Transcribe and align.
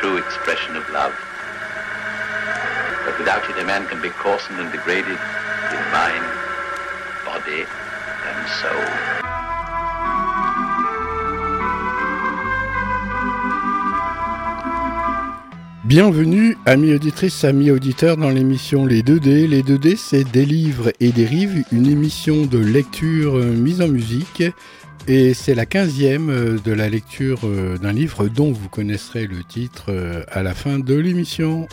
true 0.00 0.16
expression 0.16 0.76
of 0.76 0.88
love. 0.90 1.12
But 3.04 3.18
without 3.18 3.44
it, 3.50 3.58
a 3.58 3.64
man 3.64 3.86
can 3.86 4.00
be 4.00 4.08
coarsened 4.08 4.58
and 4.58 4.72
degraded 4.72 5.18
in 5.76 5.82
mind, 5.92 6.24
body, 7.26 7.66
and 8.24 8.48
soul. 8.48 9.20
Bienvenue, 15.84 16.56
amis 16.64 16.94
auditrices, 16.94 17.44
amis 17.44 17.70
auditeurs, 17.70 18.16
dans 18.16 18.30
l'émission 18.30 18.86
Les 18.86 19.02
2D. 19.02 19.48
Les 19.48 19.62
2D, 19.62 19.96
c'est 19.98 20.24
des 20.24 20.46
livres 20.46 20.92
et 21.00 21.10
des 21.10 21.26
rives, 21.26 21.62
une 21.72 21.86
émission 21.86 22.46
de 22.46 22.58
lecture 22.58 23.36
euh, 23.36 23.52
mise 23.52 23.82
en 23.82 23.88
musique. 23.88 24.44
Et 25.08 25.34
c'est 25.34 25.54
la 25.54 25.66
quinzième 25.66 26.30
euh, 26.30 26.58
de 26.64 26.72
la 26.72 26.88
lecture 26.88 27.40
euh, 27.44 27.78
d'un 27.78 27.92
livre 27.92 28.28
dont 28.28 28.52
vous 28.52 28.68
connaisserez 28.68 29.26
le 29.26 29.42
titre 29.42 29.92
à 30.30 30.42
la 30.42 30.54
fin 30.54 30.78
de 30.78 30.94
l'émission. 30.94 31.66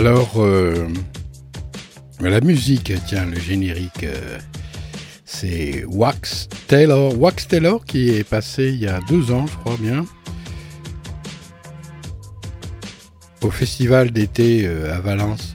Alors, 0.00 0.36
euh, 0.38 0.88
la 2.20 2.40
musique, 2.40 2.90
tiens, 3.06 3.26
le 3.26 3.38
générique, 3.38 4.04
euh, 4.04 4.38
c'est 5.26 5.84
Wax 5.84 6.48
Taylor. 6.68 7.20
Wax 7.20 7.46
Taylor 7.46 7.84
qui 7.84 8.08
est 8.08 8.24
passé 8.24 8.70
il 8.70 8.78
y 8.78 8.86
a 8.86 9.00
deux 9.10 9.30
ans, 9.30 9.46
je 9.46 9.54
crois 9.58 9.76
bien, 9.78 10.06
au 13.42 13.50
festival 13.50 14.10
d'été 14.10 14.62
euh, 14.64 14.96
à 14.96 15.00
Valence. 15.00 15.54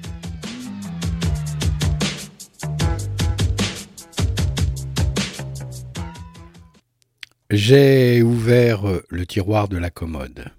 J'ai 7.50 8.22
ouvert 8.22 8.84
le 9.10 9.26
tiroir 9.26 9.68
de 9.70 9.78
la 9.78 9.90
commode. 9.90 10.52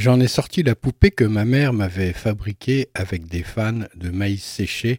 J'en 0.00 0.18
ai 0.18 0.28
sorti 0.28 0.62
la 0.62 0.74
poupée 0.74 1.10
que 1.10 1.24
ma 1.24 1.44
mère 1.44 1.74
m'avait 1.74 2.14
fabriquée 2.14 2.88
avec 2.94 3.26
des 3.26 3.42
fans 3.42 3.80
de 3.94 4.08
maïs 4.08 4.42
séché 4.42 4.98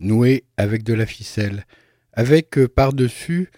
noués 0.00 0.42
avec 0.56 0.82
de 0.82 0.92
la 0.92 1.06
ficelle, 1.06 1.66
avec 2.14 2.58
euh, 2.58 2.66
par-dessus 2.66 3.50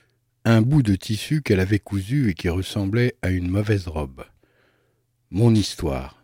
un 0.45 0.61
bout 0.61 0.83
de 0.83 0.95
tissu 0.95 1.41
qu'elle 1.41 1.61
avait 1.61 1.79
cousu 1.79 2.29
et 2.29 2.35
qui 2.35 2.51
ressemblait 2.51 3.15
à 3.23 3.31
une 3.31 3.49
mauvaise 3.49 3.89
robe. 3.89 4.27
Mon 5.31 5.55
histoire. 5.55 6.23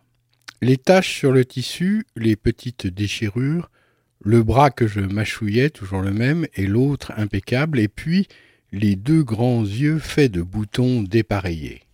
Les 0.61 0.77
taches 0.77 1.15
sur 1.15 1.31
le 1.31 1.45
tissu, 1.45 2.05
les 2.15 2.35
petites 2.35 2.85
déchirures, 2.85 3.71
le 4.23 4.43
bras 4.43 4.69
que 4.69 4.85
je 4.85 4.99
mâchouillais, 4.99 5.71
toujours 5.71 6.01
le 6.01 6.13
même, 6.13 6.45
et 6.53 6.67
l'autre 6.67 7.11
impeccable, 7.17 7.79
et 7.79 7.87
puis 7.87 8.27
les 8.71 8.95
deux 8.95 9.23
grands 9.23 9.63
yeux 9.63 9.97
faits 9.97 10.31
de 10.31 10.43
boutons 10.43 11.01
dépareillés. 11.01 11.88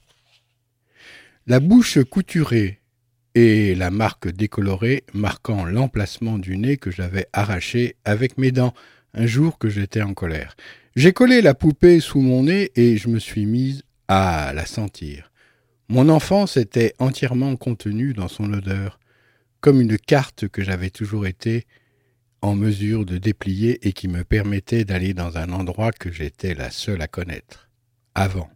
La 1.47 1.59
bouche 1.59 1.99
couturée 2.03 2.79
et 3.35 3.75
la 3.75 3.91
marque 3.91 4.29
décolorée 4.29 5.03
marquant 5.13 5.63
l'emplacement 5.63 6.39
du 6.39 6.57
nez 6.57 6.77
que 6.77 6.89
j'avais 6.89 7.27
arraché 7.33 7.97
avec 8.03 8.39
mes 8.39 8.51
dents 8.51 8.73
un 9.13 9.27
jour 9.27 9.59
que 9.59 9.69
j'étais 9.69 10.01
en 10.01 10.15
colère. 10.15 10.55
J'ai 10.95 11.13
collé 11.13 11.43
la 11.43 11.53
poupée 11.53 11.99
sous 11.99 12.19
mon 12.19 12.43
nez 12.45 12.71
et 12.75 12.97
je 12.97 13.09
me 13.09 13.19
suis 13.19 13.45
mise 13.45 13.83
à 14.07 14.53
la 14.55 14.65
sentir. 14.65 15.31
Mon 15.87 16.09
enfance 16.09 16.57
était 16.57 16.95
entièrement 16.97 17.55
contenue 17.57 18.13
dans 18.13 18.27
son 18.27 18.51
odeur, 18.51 18.99
comme 19.61 19.79
une 19.79 19.99
carte 19.99 20.47
que 20.47 20.63
j'avais 20.63 20.89
toujours 20.89 21.27
été 21.27 21.67
en 22.41 22.55
mesure 22.55 23.05
de 23.05 23.19
déplier 23.19 23.87
et 23.87 23.93
qui 23.93 24.07
me 24.07 24.23
permettait 24.23 24.83
d'aller 24.83 25.13
dans 25.13 25.37
un 25.37 25.51
endroit 25.51 25.91
que 25.91 26.11
j'étais 26.11 26.55
la 26.55 26.71
seule 26.71 27.03
à 27.03 27.07
connaître. 27.07 27.69
Avant. 28.15 28.49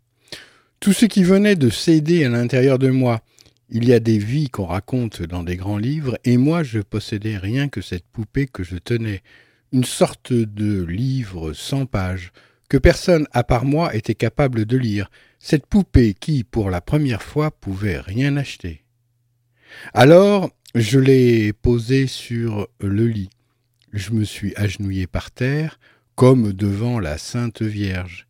Tout 0.80 0.94
ce 0.94 1.06
qui 1.06 1.24
venait 1.24 1.58
de 1.58 1.70
céder 1.70 2.24
à 2.24 2.30
l'intérieur 2.30 2.80
de 2.80 2.90
moi. 2.90 3.22
Il 3.70 3.86
y 3.86 3.94
a 3.94 4.00
des 4.00 4.18
vies 4.18 4.50
qu'on 4.50 4.66
raconte 4.66 5.22
dans 5.22 5.44
des 5.44 5.58
grands 5.58 5.78
livres, 5.78 6.18
et 6.24 6.38
moi 6.38 6.64
je 6.64 6.80
possédais 6.80 7.38
rien 7.38 7.68
que 7.68 7.82
cette 7.82 8.08
poupée 8.08 8.48
que 8.48 8.64
je 8.64 8.78
tenais, 8.78 9.22
une 9.74 9.84
sorte 9.84 10.32
de 10.32 10.84
livre 10.84 11.52
sans 11.52 11.86
pages, 11.86 12.32
que 12.70 12.78
personne 12.78 13.28
à 13.34 13.44
part 13.44 13.66
moi 13.66 13.94
était 13.94 14.16
capable 14.16 14.66
de 14.66 14.78
lire, 14.78 15.12
cette 15.38 15.66
poupée 15.66 16.14
qui, 16.14 16.46
pour 16.46 16.70
la 16.70 16.80
première 16.80 17.24
fois, 17.24 17.52
pouvait 17.52 18.00
rien 18.00 18.38
acheter. 18.38 18.86
Alors, 19.94 20.50
je 20.76 20.98
l'ai 20.98 21.52
posée 21.52 22.08
sur 22.08 22.70
le 22.80 23.06
lit. 23.06 23.30
Je 23.92 24.12
me 24.12 24.24
suis 24.24 24.54
agenouillé 24.56 25.08
par 25.08 25.32
terre, 25.32 25.78
comme 26.16 26.54
devant 26.54 27.02
la 27.02 27.18
Sainte 27.18 27.62
Vierge. 27.62 28.29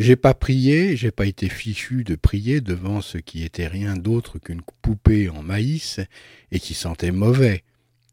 J'ai 0.00 0.16
pas 0.16 0.32
prié, 0.32 0.96
j'ai 0.96 1.10
pas 1.10 1.26
été 1.26 1.50
fichu 1.50 2.04
de 2.04 2.14
prier 2.14 2.62
devant 2.62 3.02
ce 3.02 3.18
qui 3.18 3.44
était 3.44 3.66
rien 3.66 3.98
d'autre 3.98 4.38
qu'une 4.38 4.62
poupée 4.80 5.28
en 5.28 5.42
maïs 5.42 6.00
et 6.50 6.58
qui 6.58 6.72
sentait 6.72 7.10
mauvais, 7.10 7.64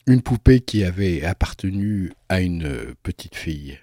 une 0.05 0.21
poupée 0.21 0.59
qui 0.59 0.83
avait 0.83 1.23
appartenu 1.23 2.11
à 2.27 2.41
une 2.41 2.93
petite 3.03 3.37
fille. 3.37 3.79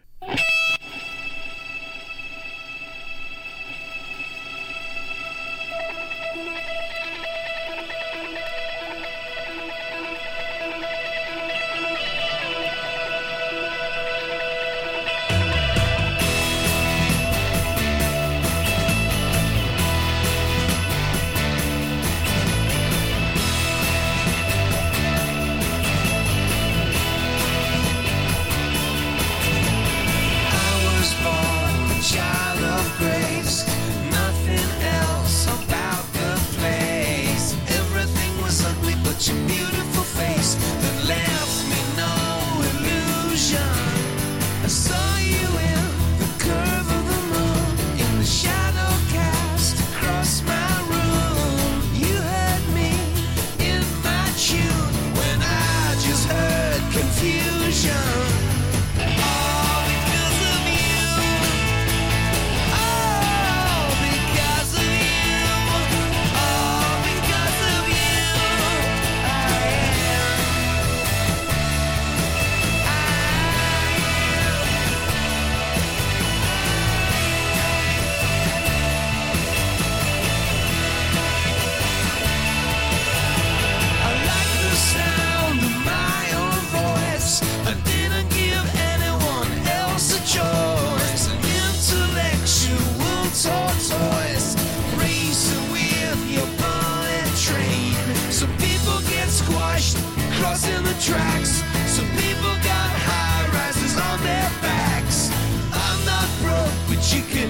you 107.15 107.23
can 107.23 107.44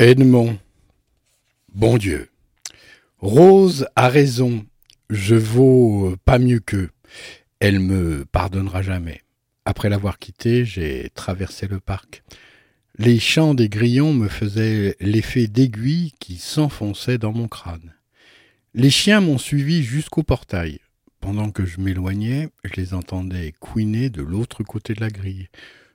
Edmond. 0.00 0.56
Bon 1.74 1.98
Dieu. 1.98 2.28
Rose 3.18 3.88
a 3.96 4.08
raison. 4.08 4.64
Je 5.10 5.34
vaux 5.34 6.14
pas 6.24 6.38
mieux 6.38 6.60
qu'eux. 6.60 6.90
Elle 7.58 7.80
me 7.80 8.24
pardonnera 8.24 8.80
jamais. 8.80 9.22
Après 9.64 9.88
l'avoir 9.88 10.20
quitté, 10.20 10.64
j'ai 10.64 11.10
traversé 11.16 11.66
le 11.66 11.80
parc. 11.80 12.22
Les 12.96 13.18
chants 13.18 13.54
des 13.54 13.68
grillons 13.68 14.14
me 14.14 14.28
faisaient 14.28 14.94
l'effet 15.00 15.48
d'aiguilles 15.48 16.12
qui 16.20 16.36
s'enfonçaient 16.36 17.18
dans 17.18 17.32
mon 17.32 17.48
crâne. 17.48 17.96
Les 18.74 18.90
chiens 18.90 19.20
m'ont 19.20 19.38
suivi 19.38 19.82
jusqu'au 19.82 20.22
portail. 20.22 20.78
Pendant 21.18 21.50
que 21.50 21.66
je 21.66 21.80
m'éloignais, 21.80 22.50
je 22.62 22.80
les 22.80 22.94
entendais 22.94 23.52
couiner 23.58 24.10
de 24.10 24.22
l'autre 24.22 24.62
côté 24.62 24.94
de 24.94 25.00
la 25.00 25.10
grille. 25.10 25.48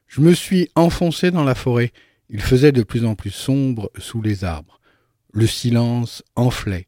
Je 0.07 0.19
me 0.19 0.33
suis 0.33 0.67
enfoncé 0.75 1.31
dans 1.31 1.45
la 1.45 1.55
forêt 1.55 1.94
il 2.33 2.41
faisait 2.41 2.71
de 2.71 2.81
plus 2.81 3.06
en 3.06 3.15
plus 3.15 3.31
sombre 3.31 3.91
sous 3.97 4.21
les 4.21 4.44
arbres. 4.44 4.81
Le 5.33 5.45
silence 5.45 6.24
enflait. 6.35 6.88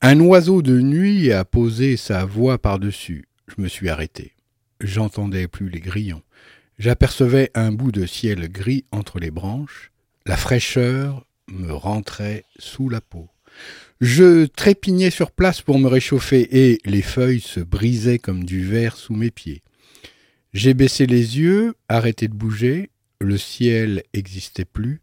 Un 0.00 0.20
oiseau 0.20 0.62
de 0.62 0.80
nuit 0.80 1.32
a 1.32 1.44
posé 1.44 1.96
sa 1.96 2.24
voix 2.24 2.58
par-dessus. 2.58 3.26
Je 3.48 3.60
me 3.60 3.66
suis 3.66 3.88
arrêté. 3.88 4.32
J'entendais 4.80 5.48
plus 5.48 5.68
les 5.68 5.80
grillons. 5.80 6.22
J'apercevais 6.78 7.50
un 7.54 7.72
bout 7.72 7.90
de 7.90 8.06
ciel 8.06 8.48
gris 8.48 8.84
entre 8.92 9.18
les 9.18 9.32
branches. 9.32 9.90
La 10.24 10.36
fraîcheur 10.36 11.26
me 11.48 11.72
rentrait 11.72 12.44
sous 12.58 12.88
la 12.88 13.00
peau. 13.00 13.28
Je 14.00 14.46
trépignais 14.46 15.10
sur 15.10 15.32
place 15.32 15.62
pour 15.62 15.78
me 15.78 15.88
réchauffer 15.88 16.68
et 16.68 16.78
les 16.84 17.02
feuilles 17.02 17.40
se 17.40 17.60
brisaient 17.60 18.18
comme 18.18 18.44
du 18.44 18.64
verre 18.64 18.96
sous 18.96 19.14
mes 19.14 19.30
pieds. 19.30 19.62
J'ai 20.52 20.74
baissé 20.74 21.06
les 21.06 21.38
yeux, 21.38 21.74
arrêté 21.88 22.28
de 22.28 22.34
bouger, 22.34 22.90
le 23.20 23.38
ciel 23.38 24.02
n'existait 24.14 24.64
plus, 24.64 25.00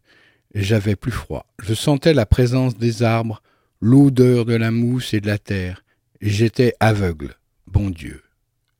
j'avais 0.54 0.96
plus 0.96 1.12
froid. 1.12 1.46
Je 1.62 1.74
sentais 1.74 2.14
la 2.14 2.26
présence 2.26 2.76
des 2.76 3.02
arbres, 3.02 3.42
l'odeur 3.80 4.44
de 4.44 4.54
la 4.54 4.70
mousse 4.70 5.14
et 5.14 5.20
de 5.20 5.26
la 5.26 5.38
terre, 5.38 5.84
j'étais 6.20 6.74
aveugle. 6.80 7.36
Bon 7.66 7.90
Dieu, 7.90 8.22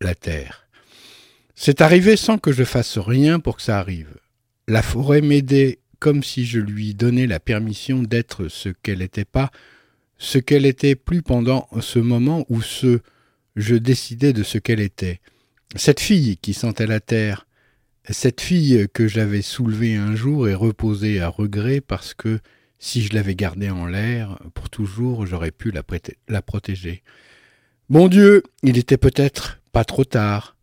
la 0.00 0.14
terre. 0.14 0.68
C'est 1.54 1.80
arrivé 1.80 2.16
sans 2.16 2.38
que 2.38 2.52
je 2.52 2.64
fasse 2.64 2.98
rien 2.98 3.40
pour 3.40 3.56
que 3.56 3.62
ça 3.62 3.78
arrive. 3.78 4.18
La 4.66 4.82
forêt 4.82 5.20
m'aidait 5.20 5.78
comme 5.98 6.22
si 6.22 6.44
je 6.44 6.58
lui 6.58 6.94
donnais 6.94 7.26
la 7.26 7.40
permission 7.40 8.02
d'être 8.02 8.48
ce 8.48 8.68
qu'elle 8.68 8.98
n'était 8.98 9.24
pas, 9.24 9.50
ce 10.18 10.38
qu'elle 10.38 10.66
était 10.66 10.96
plus 10.96 11.22
pendant 11.22 11.68
ce 11.80 11.98
moment 11.98 12.44
où 12.48 12.62
ce 12.62 13.00
je 13.56 13.76
décidais 13.76 14.32
de 14.32 14.42
ce 14.42 14.58
qu'elle 14.58 14.80
était. 14.80 15.20
Cette 15.76 16.00
fille 16.00 16.36
qui 16.38 16.54
sentait 16.54 16.86
la 16.86 17.00
terre, 17.00 17.46
cette 18.12 18.40
fille 18.40 18.86
que 18.92 19.08
j'avais 19.08 19.42
soulevée 19.42 19.96
un 19.96 20.14
jour 20.14 20.48
et 20.48 20.54
reposée 20.54 21.20
à 21.20 21.28
regret 21.28 21.80
parce 21.80 22.14
que 22.14 22.40
si 22.78 23.02
je 23.02 23.14
l'avais 23.14 23.34
gardée 23.34 23.70
en 23.70 23.86
l'air, 23.86 24.38
pour 24.52 24.68
toujours 24.68 25.24
j'aurais 25.24 25.52
pu 25.52 25.72
la, 25.72 26.42
protéger. 26.42 27.02
Bon 27.88 28.08
Dieu, 28.08 28.42
il 28.62 28.76
était 28.76 28.98
peut-être 28.98 29.60
pas 29.72 29.84
trop 29.84 30.04
tard. 30.04 30.56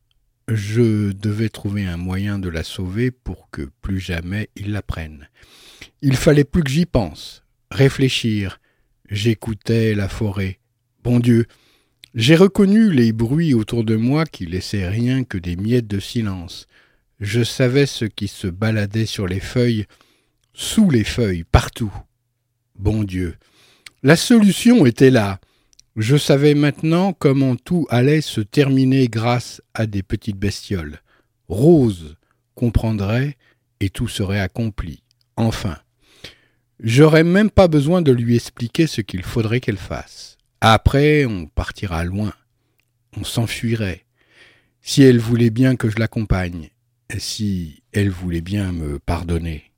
Je 0.48 1.12
devais 1.14 1.50
trouver 1.50 1.86
un 1.86 1.98
moyen 1.98 2.38
de 2.38 2.50
la 2.50 2.64
sauver 2.64 3.10
pour 3.10 3.50
que 3.50 3.70
plus 3.82 4.00
jamais 4.00 4.50
il 4.56 4.72
la 4.72 4.82
prenne. 4.82 5.30
Il 6.04 6.16
fallait 6.16 6.44
plus 6.44 6.64
que 6.64 6.70
j'y 6.70 6.86
pense, 6.86 7.44
réfléchir. 7.72 8.60
J'écoutais 9.10 9.96
la 9.96 10.08
forêt. 10.08 10.60
Bon 11.04 11.20
Dieu, 11.20 11.48
j'ai 12.14 12.36
reconnu 12.36 12.92
les 12.92 13.14
bruits 13.14 13.54
autour 13.54 13.84
de 13.84 13.96
moi 13.96 14.26
qui 14.26 14.46
laissaient 14.46 14.88
rien 14.88 15.24
que 15.24 15.38
des 15.38 15.56
miettes 15.56 15.88
de 15.88 16.00
silence. 16.00 16.68
Je 17.22 17.44
savais 17.44 17.86
ce 17.86 18.06
qui 18.06 18.28
se 18.28 18.48
baladait 18.48 19.06
sur 19.06 19.28
les 19.28 19.40
feuilles, 19.40 19.86
sous 20.56 20.90
les 20.90 21.04
feuilles, 21.04 21.44
partout. 21.44 21.94
Bon 22.80 23.04
Dieu. 23.04 23.36
La 24.02 24.16
solution 24.16 24.88
était 24.88 25.12
là. 25.12 25.40
Je 25.96 26.18
savais 26.18 26.56
maintenant 26.56 27.14
comment 27.14 27.56
tout 27.56 27.86
allait 27.92 28.22
se 28.22 28.42
terminer 28.42 29.08
grâce 29.08 29.62
à 29.76 29.86
des 29.86 30.02
petites 30.02 30.40
bestioles. 30.40 31.00
Rose 31.48 32.16
comprendrait 32.56 33.38
et 33.82 33.92
tout 33.92 34.08
serait 34.08 34.40
accompli. 34.40 35.04
Enfin. 35.36 35.78
J'aurais 36.80 37.24
même 37.24 37.52
pas 37.52 37.68
besoin 37.68 38.02
de 38.02 38.12
lui 38.12 38.36
expliquer 38.36 38.88
ce 38.88 39.02
qu'il 39.02 39.22
faudrait 39.22 39.60
qu'elle 39.60 39.78
fasse. 39.78 40.38
Après, 40.60 41.26
on 41.26 41.46
partira 41.46 42.04
loin. 42.04 42.34
On 43.16 43.24
s'enfuirait. 43.24 44.06
Si 44.82 45.04
elle 45.04 45.20
voulait 45.20 45.52
bien 45.52 45.76
que 45.76 45.88
je 45.88 46.00
l'accompagne, 46.00 46.71
si 47.20 47.84
elle 47.92 48.10
voulait 48.10 48.42
bien 48.42 48.72
me 48.72 49.00
pardonner. 49.00 49.71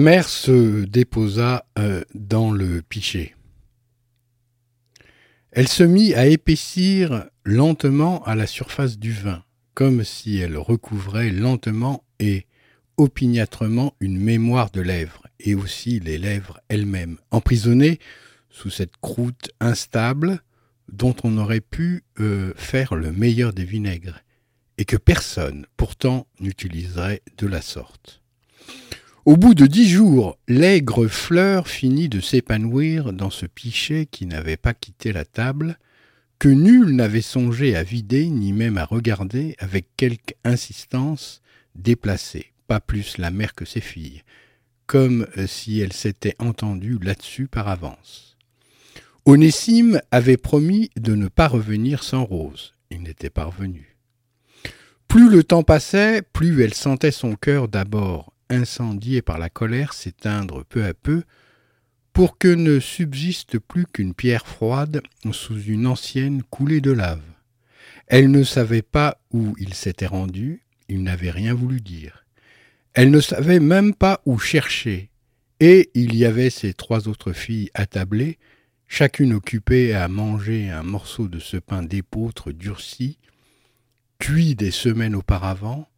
La 0.00 0.04
mère 0.04 0.30
se 0.30 0.86
déposa 0.86 1.66
euh, 1.78 2.02
dans 2.14 2.52
le 2.52 2.80
pichet. 2.80 3.34
Elle 5.52 5.68
se 5.68 5.82
mit 5.82 6.14
à 6.14 6.24
épaissir 6.24 7.26
lentement 7.44 8.24
à 8.24 8.34
la 8.34 8.46
surface 8.46 8.98
du 8.98 9.12
vin, 9.12 9.44
comme 9.74 10.02
si 10.02 10.38
elle 10.38 10.56
recouvrait 10.56 11.28
lentement 11.28 12.02
et 12.18 12.46
opiniâtrement 12.96 13.94
une 14.00 14.16
mémoire 14.16 14.70
de 14.70 14.80
lèvres, 14.80 15.26
et 15.38 15.54
aussi 15.54 16.00
les 16.00 16.16
lèvres 16.16 16.60
elles-mêmes, 16.70 17.18
emprisonnées 17.30 17.98
sous 18.48 18.70
cette 18.70 18.96
croûte 19.02 19.50
instable 19.60 20.40
dont 20.88 21.14
on 21.24 21.36
aurait 21.36 21.60
pu 21.60 22.04
euh, 22.20 22.54
faire 22.56 22.94
le 22.94 23.12
meilleur 23.12 23.52
des 23.52 23.64
vinaigres, 23.64 24.22
et 24.78 24.86
que 24.86 24.96
personne 24.96 25.66
pourtant 25.76 26.26
n'utiliserait 26.40 27.20
de 27.36 27.46
la 27.46 27.60
sorte. 27.60 28.20
Au 29.26 29.36
bout 29.36 29.52
de 29.52 29.66
dix 29.66 29.90
jours, 29.90 30.38
l'aigre 30.48 31.06
fleur 31.06 31.68
finit 31.68 32.08
de 32.08 32.20
s'épanouir 32.20 33.12
dans 33.12 33.28
ce 33.28 33.44
pichet 33.44 34.06
qui 34.10 34.24
n'avait 34.24 34.56
pas 34.56 34.72
quitté 34.72 35.12
la 35.12 35.26
table, 35.26 35.78
que 36.38 36.48
nul 36.48 36.96
n'avait 36.96 37.20
songé 37.20 37.76
à 37.76 37.82
vider 37.82 38.30
ni 38.30 38.54
même 38.54 38.78
à 38.78 38.86
regarder 38.86 39.56
avec 39.58 39.88
quelque 39.98 40.32
insistance 40.42 41.42
déplacée, 41.74 42.46
pas 42.66 42.80
plus 42.80 43.18
la 43.18 43.30
mère 43.30 43.54
que 43.54 43.66
ses 43.66 43.82
filles, 43.82 44.22
comme 44.86 45.26
si 45.46 45.80
elle 45.80 45.92
s'était 45.92 46.36
entendue 46.38 46.98
là-dessus 47.02 47.46
par 47.46 47.68
avance. 47.68 48.38
Onésime 49.26 50.00
avait 50.10 50.38
promis 50.38 50.88
de 50.96 51.14
ne 51.14 51.28
pas 51.28 51.46
revenir 51.46 52.04
sans 52.04 52.24
Rose. 52.24 52.72
Il 52.90 53.02
n'était 53.02 53.28
pas 53.28 53.44
revenu. 53.44 53.96
Plus 55.08 55.28
le 55.28 55.44
temps 55.44 55.62
passait, 55.62 56.22
plus 56.22 56.62
elle 56.62 56.72
sentait 56.72 57.10
son 57.10 57.34
cœur 57.34 57.68
d'abord 57.68 58.29
incendié 58.50 59.22
par 59.22 59.38
la 59.38 59.48
colère 59.48 59.92
s'éteindre 59.92 60.64
peu 60.64 60.84
à 60.84 60.92
peu, 60.92 61.22
pour 62.12 62.38
que 62.38 62.48
ne 62.48 62.80
subsiste 62.80 63.58
plus 63.58 63.86
qu'une 63.86 64.14
pierre 64.14 64.46
froide 64.46 65.00
sous 65.32 65.60
une 65.62 65.86
ancienne 65.86 66.42
coulée 66.42 66.80
de 66.80 66.90
lave. 66.90 67.22
Elle 68.06 68.30
ne 68.30 68.42
savait 68.42 68.82
pas 68.82 69.18
où 69.32 69.54
il 69.58 69.74
s'était 69.74 70.06
rendu, 70.06 70.62
il 70.88 71.02
n'avait 71.02 71.30
rien 71.30 71.54
voulu 71.54 71.80
dire. 71.80 72.26
Elle 72.94 73.10
ne 73.10 73.20
savait 73.20 73.60
même 73.60 73.94
pas 73.94 74.20
où 74.26 74.38
chercher, 74.38 75.10
et 75.60 75.90
il 75.94 76.16
y 76.16 76.24
avait 76.24 76.50
ces 76.50 76.74
trois 76.74 77.06
autres 77.06 77.32
filles 77.32 77.70
attablées, 77.74 78.38
chacune 78.88 79.32
occupée 79.32 79.94
à 79.94 80.08
manger 80.08 80.70
un 80.70 80.82
morceau 80.82 81.28
de 81.28 81.38
ce 81.38 81.56
pain 81.56 81.82
d'épeautre 81.82 82.50
durci, 82.50 83.18
cuit 84.18 84.56
des 84.56 84.72
semaines 84.72 85.14
auparavant, 85.14 85.89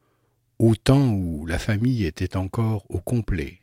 au 0.58 0.74
temps 0.76 1.12
où 1.12 1.46
la 1.46 1.58
famille 1.58 2.04
était 2.04 2.36
encore 2.36 2.84
au 2.88 2.98
complet. 2.98 3.60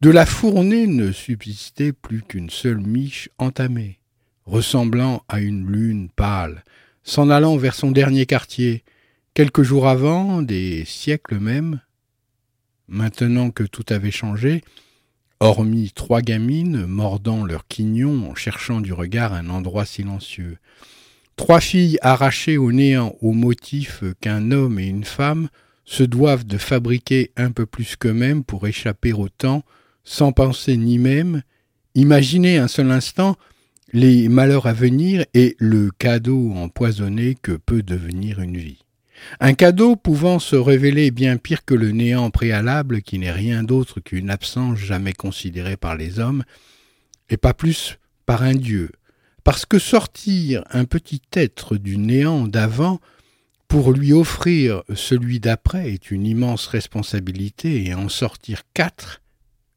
De 0.00 0.10
la 0.10 0.26
fournée 0.26 0.86
ne 0.86 1.10
subsistait 1.10 1.92
plus 1.92 2.22
qu'une 2.22 2.50
seule 2.50 2.78
miche 2.78 3.28
entamée, 3.38 3.98
ressemblant 4.46 5.24
à 5.28 5.40
une 5.40 5.66
lune 5.66 6.08
pâle, 6.14 6.62
s'en 7.02 7.30
allant 7.30 7.56
vers 7.56 7.74
son 7.74 7.90
dernier 7.90 8.24
quartier, 8.24 8.84
quelques 9.34 9.62
jours 9.62 9.88
avant, 9.88 10.42
des 10.42 10.84
siècles 10.84 11.38
même. 11.38 11.80
Maintenant 12.86 13.50
que 13.50 13.64
tout 13.64 13.84
avait 13.88 14.12
changé, 14.12 14.62
hormis 15.40 15.90
trois 15.92 16.22
gamines 16.22 16.86
mordant 16.86 17.44
leur 17.44 17.66
quignon 17.66 18.30
en 18.30 18.34
cherchant 18.34 18.80
du 18.80 18.92
regard 18.92 19.32
un 19.32 19.48
endroit 19.50 19.84
silencieux, 19.84 20.58
trois 21.36 21.60
filles 21.60 21.98
arrachées 22.02 22.56
au 22.56 22.72
néant 22.72 23.16
au 23.20 23.32
motif 23.32 24.04
qu'un 24.20 24.50
homme 24.50 24.78
et 24.78 24.86
une 24.86 25.04
femme 25.04 25.48
se 25.88 26.02
doivent 26.02 26.46
de 26.46 26.58
fabriquer 26.58 27.32
un 27.38 27.50
peu 27.50 27.64
plus 27.64 27.96
qu'eux-mêmes 27.96 28.44
pour 28.44 28.66
échapper 28.66 29.14
au 29.14 29.30
temps, 29.30 29.64
sans 30.04 30.32
penser 30.32 30.76
ni 30.76 30.98
même, 30.98 31.42
imaginer 31.94 32.58
un 32.58 32.68
seul 32.68 32.90
instant 32.90 33.36
les 33.94 34.28
malheurs 34.28 34.66
à 34.66 34.74
venir 34.74 35.24
et 35.32 35.56
le 35.58 35.90
cadeau 35.98 36.52
empoisonné 36.52 37.38
que 37.40 37.52
peut 37.52 37.82
devenir 37.82 38.40
une 38.40 38.58
vie. 38.58 38.84
Un 39.40 39.54
cadeau 39.54 39.96
pouvant 39.96 40.38
se 40.38 40.56
révéler 40.56 41.10
bien 41.10 41.38
pire 41.38 41.64
que 41.64 41.74
le 41.74 41.90
néant 41.90 42.28
préalable 42.28 43.00
qui 43.00 43.18
n'est 43.18 43.32
rien 43.32 43.62
d'autre 43.62 44.00
qu'une 44.00 44.28
absence 44.28 44.78
jamais 44.78 45.14
considérée 45.14 45.78
par 45.78 45.96
les 45.96 46.18
hommes, 46.20 46.44
et 47.30 47.38
pas 47.38 47.54
plus 47.54 47.98
par 48.26 48.42
un 48.42 48.54
Dieu, 48.54 48.90
parce 49.42 49.64
que 49.64 49.78
sortir 49.78 50.64
un 50.70 50.84
petit 50.84 51.22
être 51.32 51.78
du 51.78 51.96
néant 51.96 52.46
d'avant 52.46 53.00
pour 53.68 53.92
lui 53.92 54.14
offrir 54.14 54.82
celui 54.94 55.40
d'après 55.40 55.92
est 55.92 56.10
une 56.10 56.26
immense 56.26 56.66
responsabilité 56.66 57.84
et 57.84 57.94
en 57.94 58.08
sortir 58.08 58.62
quatre, 58.72 59.20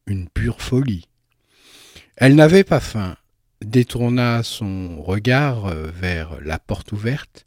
une 0.07 0.29
pure 0.29 0.61
folie. 0.61 1.07
Elle 2.15 2.35
n'avait 2.35 2.63
pas 2.63 2.79
faim, 2.79 3.17
détourna 3.63 4.43
son 4.43 5.01
regard 5.01 5.67
euh, 5.67 5.91
vers 5.93 6.39
la 6.41 6.57
porte 6.57 6.93
ouverte, 6.93 7.45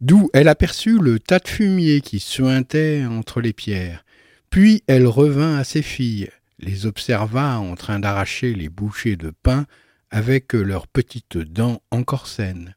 d'où 0.00 0.30
elle 0.32 0.48
aperçut 0.48 0.98
le 0.98 1.20
tas 1.20 1.38
de 1.38 1.48
fumier 1.48 2.00
qui 2.00 2.18
suintait 2.18 3.04
entre 3.04 3.40
les 3.40 3.52
pierres. 3.52 4.04
Puis 4.48 4.82
elle 4.86 5.06
revint 5.06 5.58
à 5.58 5.64
ses 5.64 5.82
filles, 5.82 6.30
les 6.58 6.86
observa 6.86 7.58
en 7.58 7.74
train 7.74 7.98
d'arracher 7.98 8.54
les 8.54 8.68
bouchées 8.68 9.16
de 9.16 9.30
pain 9.30 9.66
avec 10.10 10.52
leurs 10.52 10.86
petites 10.86 11.38
dents 11.38 11.82
encore 11.90 12.26
saines. 12.26 12.74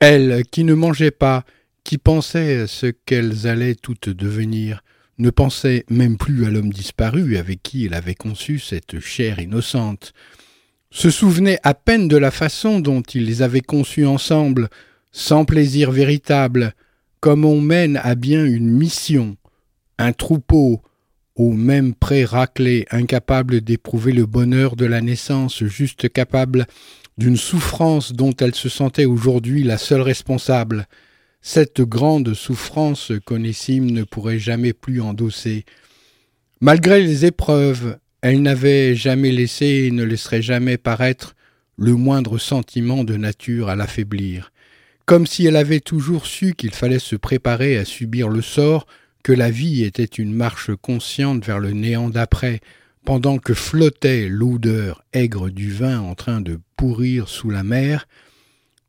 Elle, 0.00 0.44
qui 0.50 0.64
ne 0.64 0.74
mangeait 0.74 1.10
pas 1.10 1.44
qui 1.86 1.98
pensaient 1.98 2.66
ce 2.66 2.86
qu'elles 2.86 3.46
allaient 3.46 3.76
toutes 3.76 4.08
devenir, 4.08 4.82
ne 5.18 5.30
pensait 5.30 5.84
même 5.88 6.16
plus 6.16 6.44
à 6.44 6.50
l'homme 6.50 6.72
disparu 6.72 7.36
avec 7.36 7.62
qui 7.62 7.86
elle 7.86 7.94
avait 7.94 8.16
conçu 8.16 8.58
cette 8.58 8.98
chair 8.98 9.38
innocente, 9.38 10.12
se 10.90 11.10
souvenait 11.10 11.60
à 11.62 11.74
peine 11.74 12.08
de 12.08 12.16
la 12.16 12.32
façon 12.32 12.80
dont 12.80 13.02
ils 13.02 13.24
les 13.24 13.40
avaient 13.40 13.60
conçus 13.60 14.04
ensemble, 14.04 14.68
sans 15.12 15.44
plaisir 15.44 15.92
véritable, 15.92 16.74
comme 17.20 17.44
on 17.44 17.60
mène 17.60 18.00
à 18.02 18.16
bien 18.16 18.44
une 18.44 18.68
mission, 18.68 19.36
un 19.96 20.12
troupeau, 20.12 20.82
au 21.36 21.52
même 21.52 21.94
pré 21.94 22.24
raclé, 22.24 22.84
incapable 22.90 23.60
d'éprouver 23.60 24.10
le 24.10 24.26
bonheur 24.26 24.74
de 24.74 24.86
la 24.86 25.00
naissance, 25.00 25.62
juste 25.62 26.08
capable 26.08 26.66
d'une 27.16 27.36
souffrance 27.36 28.12
dont 28.12 28.34
elle 28.34 28.56
se 28.56 28.68
sentait 28.68 29.04
aujourd'hui 29.04 29.62
la 29.62 29.78
seule 29.78 30.02
responsable, 30.02 30.88
cette 31.46 31.80
grande 31.80 32.34
souffrance 32.34 33.12
qu'Onésime 33.24 33.92
ne 33.92 34.02
pourrait 34.02 34.40
jamais 34.40 34.72
plus 34.72 35.00
endosser. 35.00 35.64
Malgré 36.60 37.00
les 37.04 37.24
épreuves, 37.24 37.98
elle 38.20 38.42
n'avait 38.42 38.96
jamais 38.96 39.30
laissé 39.30 39.84
et 39.86 39.90
ne 39.92 40.02
laisserait 40.02 40.42
jamais 40.42 40.76
paraître 40.76 41.36
le 41.76 41.94
moindre 41.94 42.38
sentiment 42.38 43.04
de 43.04 43.16
nature 43.16 43.68
à 43.68 43.76
l'affaiblir, 43.76 44.50
comme 45.04 45.24
si 45.24 45.46
elle 45.46 45.54
avait 45.54 45.78
toujours 45.78 46.26
su 46.26 46.54
qu'il 46.54 46.74
fallait 46.74 46.98
se 46.98 47.14
préparer 47.14 47.78
à 47.78 47.84
subir 47.84 48.28
le 48.28 48.42
sort, 48.42 48.88
que 49.22 49.32
la 49.32 49.48
vie 49.48 49.84
était 49.84 50.04
une 50.04 50.34
marche 50.34 50.72
consciente 50.74 51.46
vers 51.46 51.60
le 51.60 51.70
néant 51.70 52.10
d'après, 52.10 52.58
pendant 53.04 53.38
que 53.38 53.54
flottait 53.54 54.28
l'odeur 54.28 55.04
aigre 55.12 55.48
du 55.48 55.70
vin 55.70 56.00
en 56.00 56.16
train 56.16 56.40
de 56.40 56.58
pourrir 56.76 57.28
sous 57.28 57.50
la 57.50 57.62
mer, 57.62 58.08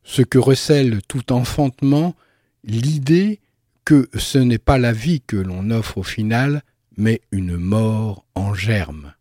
ce 0.03 0.23
que 0.23 0.39
recèle 0.39 1.01
tout 1.07 1.31
enfantement, 1.31 2.15
l'idée 2.63 3.39
que 3.85 4.09
ce 4.17 4.37
n'est 4.37 4.57
pas 4.57 4.77
la 4.77 4.91
vie 4.91 5.21
que 5.21 5.37
l'on 5.37 5.71
offre 5.71 5.99
au 5.99 6.03
final, 6.03 6.61
mais 6.97 7.21
une 7.31 7.57
mort 7.57 8.25
en 8.35 8.53
germe. 8.53 9.13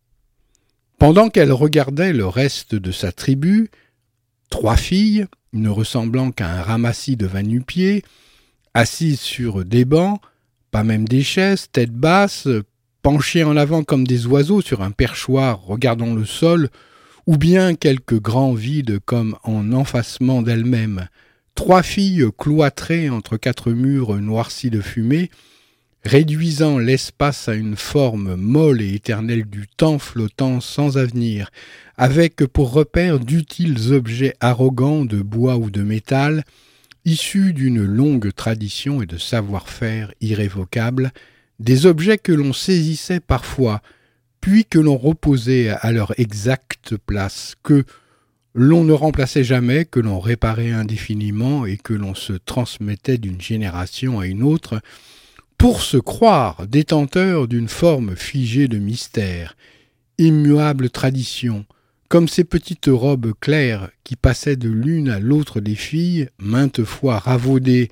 Pendant 0.99 1.29
qu'elle 1.29 1.53
regardait 1.53 2.13
le 2.13 2.27
reste 2.27 2.75
de 2.75 2.91
sa 2.91 3.13
tribu, 3.13 3.71
trois 4.51 4.77
filles, 4.77 5.27
ne 5.53 5.69
ressemblant 5.69 6.33
qu'à 6.33 6.51
un 6.51 6.63
ramassis 6.63 7.17
de 7.17 7.27
va-nu-pieds, 7.27 8.03
assises 8.75 9.21
sur 9.21 9.65
des 9.65 9.85
bancs, 9.85 10.21
pas 10.71 10.85
même 10.85 11.07
des 11.07 11.23
chaises, 11.23 11.69
tête 11.71 11.93
basse, 11.93 12.49
penchées 13.03 13.45
en 13.45 13.57
avant 13.57 13.85
comme 13.85 14.07
des 14.07 14.27
oiseaux 14.27 14.63
sur 14.63 14.83
un 14.83 14.91
perchoir 14.91 15.63
regardant 15.63 16.15
le 16.15 16.25
sol, 16.25 16.71
ou 17.27 17.37
bien 17.37 17.75
quelques 17.75 18.21
grands 18.21 18.55
vides 18.55 18.99
comme 19.05 19.37
en 19.43 19.73
enfacement 19.73 20.43
d'elles-mêmes, 20.43 21.09
Trois 21.57 21.83
filles 21.83 22.27
cloîtrées 22.37 23.09
entre 23.09 23.39
quatre 23.39 23.73
murs 23.73 24.15
noircis 24.17 24.69
de 24.69 24.83
fumée, 24.83 25.31
réduisant 26.05 26.79
l'espace 26.79 27.49
à 27.49 27.55
une 27.55 27.77
forme 27.77 28.37
molle 28.37 28.83
et 28.83 28.95
éternelle 28.95 29.47
du 29.47 29.67
temps 29.67 29.99
flottant 29.99 30.61
sans 30.61 30.99
avenir, 30.99 31.51
avec 31.97 32.45
pour 32.45 32.73
repère 32.73 33.19
d'utiles 33.19 33.93
objets 33.93 34.35
arrogants 34.41 35.07
de 35.07 35.23
bois 35.23 35.57
ou 35.57 35.71
de 35.71 35.83
métal, 35.83 36.45
issus 37.07 37.55
d'une 37.55 37.83
longue 37.83 38.33
tradition 38.35 39.01
et 39.01 39.07
de 39.07 39.17
savoir-faire 39.17 40.13
irrévocable, 40.21 41.11
des 41.59 41.87
objets 41.87 42.19
que 42.19 42.33
l'on 42.33 42.53
saisissait 42.53 43.21
parfois, 43.21 43.81
puis 44.43 44.67
que 44.67 44.79
l'on 44.79 44.99
reposait 44.99 45.71
à 45.71 45.91
leur 45.91 46.13
exacte 46.21 46.97
place, 47.07 47.55
que, 47.63 47.85
l'on 48.59 48.85
ne 48.85 48.95
remplaçait 48.95 49.45
jamais, 49.45 49.85
que 49.85 50.01
l'on 50.01 50.19
réparait 50.19 50.73
indéfiniment 50.73 51.67
et 51.67 51.77
que 51.77 51.93
l'on 51.93 52.15
se 52.15 52.33
transmettait 52.33 53.19
d'une 53.19 53.41
génération 53.41 54.19
à 54.19 54.27
une 54.27 54.43
autre, 54.43 54.81
pour 55.59 55.83
se 55.83 55.99
croire 55.99 56.67
détenteur 56.67 57.49
d'une 57.49 57.69
forme 57.69 58.17
figée 58.17 58.67
de 58.67 58.79
mystère, 58.79 59.57
immuable 60.17 60.89
tradition, 60.89 61.67
comme 62.09 62.29
ces 62.29 62.45
petites 62.45 62.89
robes 62.89 63.35
claires 63.39 63.91
qui 64.05 64.17
passaient 64.17 64.57
de 64.57 64.71
l'une 64.71 65.11
à 65.11 65.21
l'autre 65.21 65.61
des 65.61 65.75
filles, 65.75 66.31
maintes 66.39 66.83
fois 66.83 67.19
ravaudées, 67.19 67.91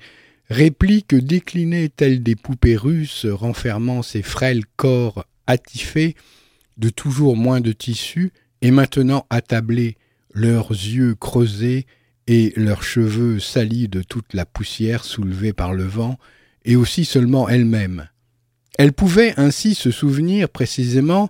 répliques 0.49 1.13
déclinées 1.13 1.89
telles 1.89 2.23
des 2.23 2.35
poupées 2.35 2.77
russes 2.77 3.27
renfermant 3.27 4.01
ces 4.01 4.23
frêles 4.23 4.63
corps 4.77 5.25
attifés 5.45 6.15
de 6.77 6.89
toujours 6.89 7.37
moins 7.37 7.61
de 7.61 7.71
tissu, 7.71 8.31
et 8.61 8.71
maintenant 8.71 9.27
attablés, 9.29 9.95
leurs 10.35 10.69
yeux 10.69 11.15
creusés 11.15 11.87
et 12.27 12.53
leurs 12.55 12.83
cheveux 12.83 13.39
salis 13.39 13.87
de 13.87 14.03
toute 14.03 14.33
la 14.33 14.45
poussière 14.45 15.03
soulevée 15.03 15.53
par 15.53 15.73
le 15.73 15.85
vent, 15.85 16.17
et 16.65 16.75
aussi 16.75 17.05
seulement 17.05 17.47
elle-même. 17.47 18.09
Elle 18.77 18.93
pouvait 18.93 19.33
ainsi 19.37 19.75
se 19.75 19.91
souvenir 19.91 20.49
précisément 20.49 21.29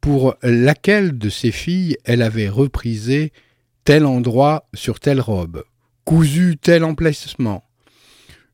pour 0.00 0.36
laquelle 0.42 1.18
de 1.18 1.28
ses 1.28 1.50
filles 1.50 1.96
elle 2.04 2.22
avait 2.22 2.48
reprisé 2.48 3.32
tel 3.84 4.06
endroit 4.06 4.68
sur 4.74 5.00
telle 5.00 5.20
robe, 5.20 5.64
cousu 6.04 6.56
tel 6.60 6.84
emplacement, 6.84 7.64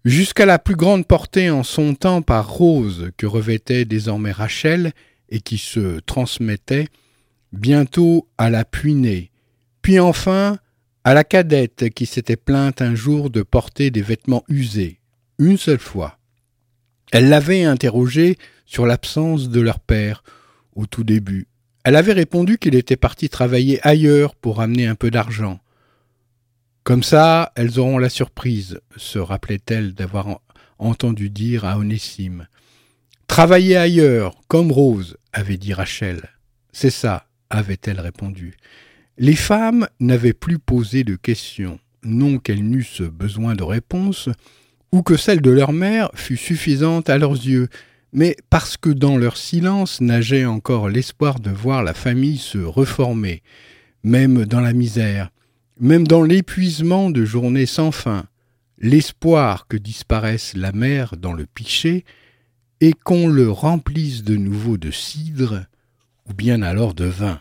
jusqu'à 0.04 0.46
la 0.46 0.58
plus 0.58 0.76
grande 0.76 1.06
portée 1.06 1.50
en 1.50 1.62
son 1.62 1.94
temps 1.94 2.22
par 2.22 2.48
Rose 2.48 3.10
que 3.16 3.26
revêtait 3.26 3.84
désormais 3.84 4.32
Rachel 4.32 4.92
et 5.28 5.40
qui 5.40 5.58
se 5.58 6.00
transmettait 6.00 6.86
bientôt 7.52 8.28
à 8.38 8.50
la 8.50 8.64
puinée, 8.64 9.30
puis 9.84 10.00
enfin 10.00 10.58
à 11.04 11.12
la 11.12 11.24
cadette 11.24 11.90
qui 11.90 12.06
s'était 12.06 12.38
plainte 12.38 12.80
un 12.80 12.94
jour 12.94 13.28
de 13.28 13.42
porter 13.42 13.90
des 13.90 14.00
vêtements 14.00 14.42
usés, 14.48 14.98
une 15.38 15.58
seule 15.58 15.78
fois. 15.78 16.18
Elle 17.12 17.28
l'avait 17.28 17.64
interrogé 17.64 18.38
sur 18.64 18.86
l'absence 18.86 19.50
de 19.50 19.60
leur 19.60 19.78
père 19.80 20.24
au 20.74 20.86
tout 20.86 21.04
début. 21.04 21.48
Elle 21.84 21.96
avait 21.96 22.14
répondu 22.14 22.56
qu'il 22.56 22.74
était 22.76 22.96
parti 22.96 23.28
travailler 23.28 23.78
ailleurs 23.86 24.34
pour 24.34 24.62
amener 24.62 24.86
un 24.86 24.94
peu 24.94 25.10
d'argent. 25.10 25.60
Comme 26.82 27.02
ça, 27.02 27.52
elles 27.54 27.78
auront 27.78 27.98
la 27.98 28.08
surprise, 28.08 28.80
se 28.96 29.18
rappelait-elle 29.18 29.92
d'avoir 29.92 30.40
entendu 30.78 31.28
dire 31.28 31.66
à 31.66 31.76
Onésime. 31.76 32.48
Travailler 33.26 33.76
ailleurs, 33.76 34.34
comme 34.48 34.72
Rose, 34.72 35.18
avait 35.34 35.58
dit 35.58 35.74
Rachel. 35.74 36.30
C'est 36.72 36.88
ça, 36.88 37.26
avait-elle 37.50 38.00
répondu. 38.00 38.56
Les 39.16 39.36
femmes 39.36 39.86
n'avaient 40.00 40.32
plus 40.32 40.58
posé 40.58 41.04
de 41.04 41.14
questions, 41.14 41.78
non 42.02 42.38
qu'elles 42.38 42.68
n'eussent 42.68 43.00
besoin 43.00 43.54
de 43.54 43.62
réponses, 43.62 44.28
ou 44.90 45.02
que 45.02 45.16
celle 45.16 45.40
de 45.40 45.52
leur 45.52 45.72
mère 45.72 46.10
fût 46.14 46.36
suffisante 46.36 47.08
à 47.08 47.16
leurs 47.16 47.32
yeux, 47.34 47.68
mais 48.12 48.36
parce 48.50 48.76
que 48.76 48.90
dans 48.90 49.16
leur 49.16 49.36
silence 49.36 50.00
nageait 50.00 50.46
encore 50.46 50.88
l'espoir 50.88 51.38
de 51.38 51.50
voir 51.50 51.84
la 51.84 51.94
famille 51.94 52.38
se 52.38 52.58
reformer, 52.58 53.42
même 54.02 54.46
dans 54.46 54.60
la 54.60 54.72
misère, 54.72 55.30
même 55.78 56.08
dans 56.08 56.24
l'épuisement 56.24 57.08
de 57.10 57.24
journées 57.24 57.66
sans 57.66 57.92
fin, 57.92 58.24
l'espoir 58.78 59.68
que 59.68 59.76
disparaisse 59.76 60.54
la 60.56 60.72
mer 60.72 61.14
dans 61.16 61.34
le 61.34 61.46
pichet, 61.46 62.04
et 62.80 62.92
qu'on 62.92 63.28
le 63.28 63.48
remplisse 63.48 64.24
de 64.24 64.34
nouveau 64.34 64.76
de 64.76 64.90
cidre, 64.90 65.66
ou 66.28 66.34
bien 66.34 66.62
alors 66.62 66.94
de 66.94 67.04
vin. 67.04 67.40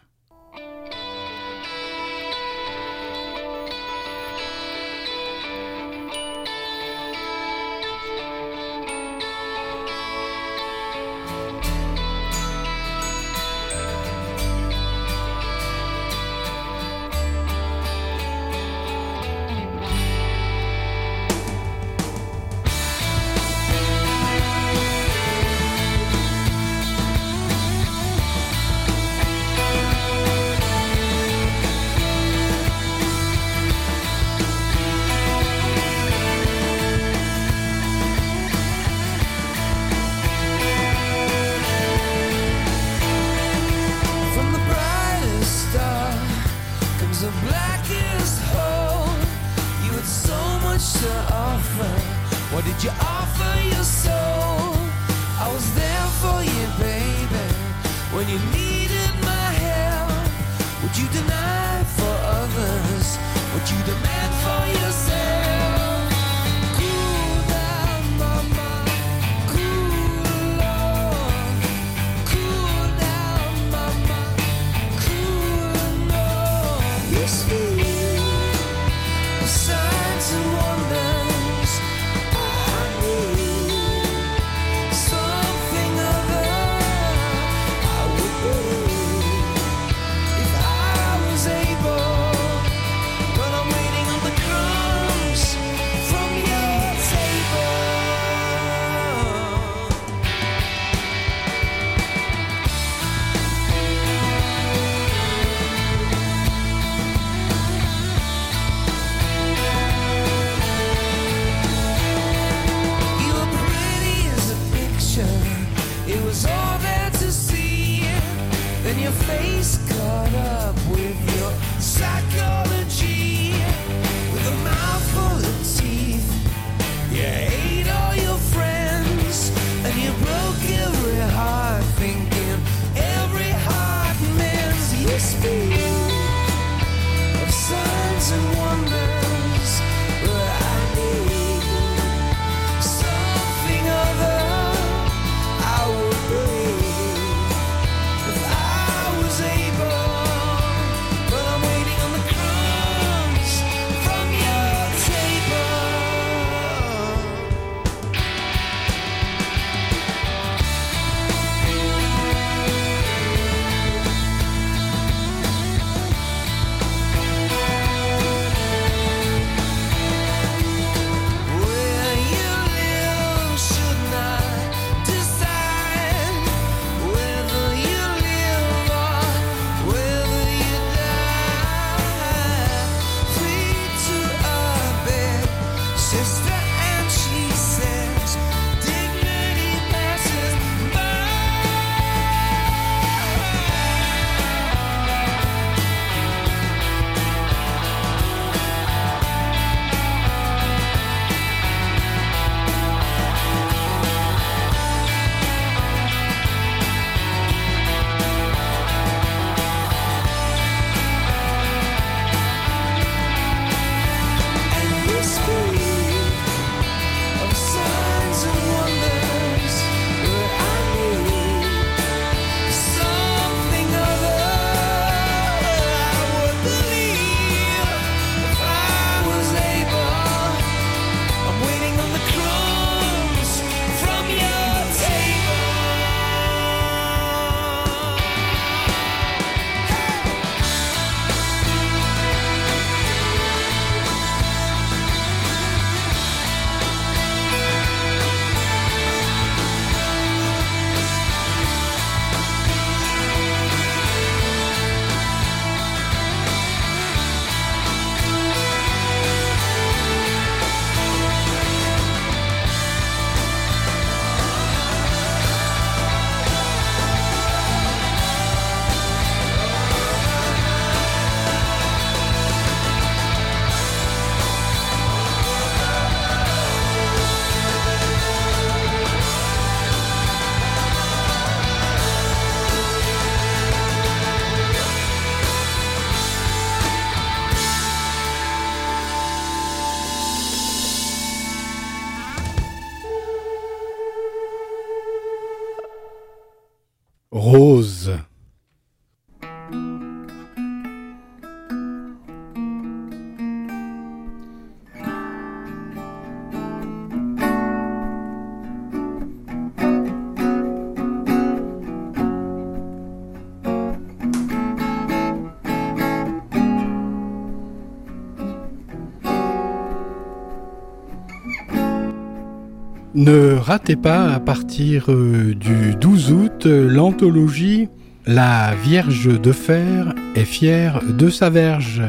Ratez 323.63 323.95
pas 323.95 324.33
à 324.33 324.39
partir 324.39 325.05
euh, 325.09 325.55
du 325.55 325.95
12 325.95 326.31
août 326.33 326.65
l'anthologie 326.65 327.87
La 328.25 328.73
Vierge 328.83 329.41
de 329.41 329.51
Fer 329.51 330.13
est 330.35 330.45
fière 330.45 331.01
de 331.03 331.29
sa 331.29 331.49
verge. 331.49 332.03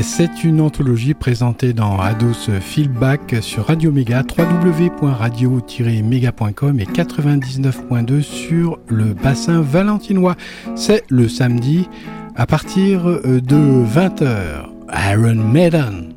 C'est 0.00 0.42
une 0.42 0.60
anthologie 0.60 1.14
présentée 1.14 1.72
dans 1.72 2.00
Ados 2.00 2.50
Feedback 2.60 3.36
sur 3.40 3.66
Radio 3.66 3.92
Méga, 3.92 4.24
www.radio-méga.com 4.36 6.80
et 6.80 6.86
99.2 6.86 8.20
sur 8.20 8.80
le 8.88 9.14
bassin 9.14 9.60
valentinois. 9.60 10.34
C'est 10.74 11.04
le 11.08 11.28
samedi 11.28 11.88
à 12.34 12.46
partir 12.46 13.08
euh, 13.08 13.40
de 13.40 13.84
20h. 13.84 14.64
Iron 15.10 15.36
Maiden. 15.36 16.13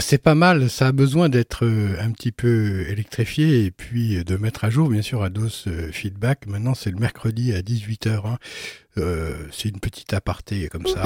C'est 0.00 0.18
pas 0.18 0.34
mal, 0.34 0.70
ça 0.70 0.88
a 0.88 0.92
besoin 0.92 1.28
d'être 1.28 1.64
euh, 1.64 1.96
un 2.00 2.10
petit 2.10 2.32
peu 2.32 2.86
électrifié 2.88 3.64
et 3.64 3.70
puis 3.70 4.22
de 4.24 4.36
mettre 4.36 4.64
à 4.64 4.70
jour, 4.70 4.88
bien 4.88 5.02
sûr, 5.02 5.22
à 5.22 5.30
DOS 5.30 5.64
euh, 5.66 5.90
Feedback. 5.92 6.46
Maintenant, 6.46 6.74
c'est 6.74 6.90
le 6.90 6.98
mercredi 6.98 7.52
à 7.52 7.60
18h. 7.60 8.26
Hein. 8.26 8.38
Euh, 8.98 9.34
c'est 9.50 9.68
une 9.68 9.80
petite 9.80 10.12
aparté 10.12 10.68
comme 10.68 10.86
ça. 10.86 11.04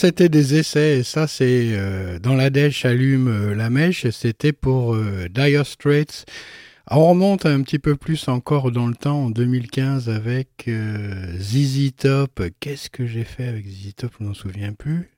C'était 0.00 0.30
des 0.30 0.54
essais, 0.58 1.00
et 1.00 1.02
ça 1.02 1.26
c'est 1.26 1.72
euh, 1.72 2.18
dans 2.18 2.34
la 2.34 2.48
dèche 2.48 2.86
allume 2.86 3.28
euh, 3.28 3.54
la 3.54 3.68
mèche, 3.68 4.08
c'était 4.08 4.54
pour 4.54 4.94
euh, 4.94 5.28
Dire 5.28 5.66
Straits. 5.66 6.24
On 6.90 7.10
remonte 7.10 7.44
un 7.44 7.60
petit 7.60 7.78
peu 7.78 7.96
plus 7.96 8.26
encore 8.28 8.72
dans 8.72 8.86
le 8.86 8.94
temps, 8.94 9.24
en 9.26 9.30
2015, 9.30 10.08
avec 10.08 10.70
ZZ 11.38 11.90
Top. 11.98 12.42
Qu'est-ce 12.60 12.88
que 12.88 13.04
j'ai 13.04 13.24
fait 13.24 13.46
avec 13.46 13.66
ZZ 13.66 13.94
Top 13.94 14.12
Je 14.18 14.24
m'en 14.24 14.32
souviens 14.32 14.72
plus. 14.72 15.10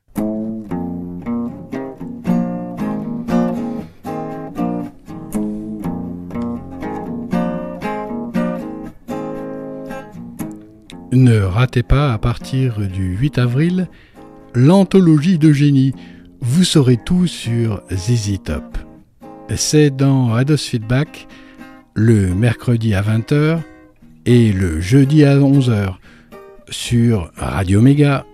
Ne 11.12 11.40
ratez 11.40 11.84
pas 11.84 12.12
à 12.12 12.18
partir 12.18 12.80
du 12.80 13.16
8 13.16 13.38
avril 13.38 13.88
l'anthologie 14.54 15.38
de 15.38 15.52
génie. 15.52 15.92
Vous 16.40 16.64
saurez 16.64 16.96
tout 16.96 17.26
sur 17.26 17.82
ZZ 17.92 18.38
Top. 18.44 18.78
C'est 19.54 19.90
dans 19.90 20.34
Ados 20.34 20.64
Feedback 20.64 21.28
le 21.94 22.34
mercredi 22.34 22.94
à 22.94 23.02
20h 23.02 23.58
et 24.26 24.52
le 24.52 24.80
jeudi 24.80 25.24
à 25.24 25.36
11h 25.36 25.94
sur 26.70 27.30
Radio 27.36 27.80
Méga 27.80 28.24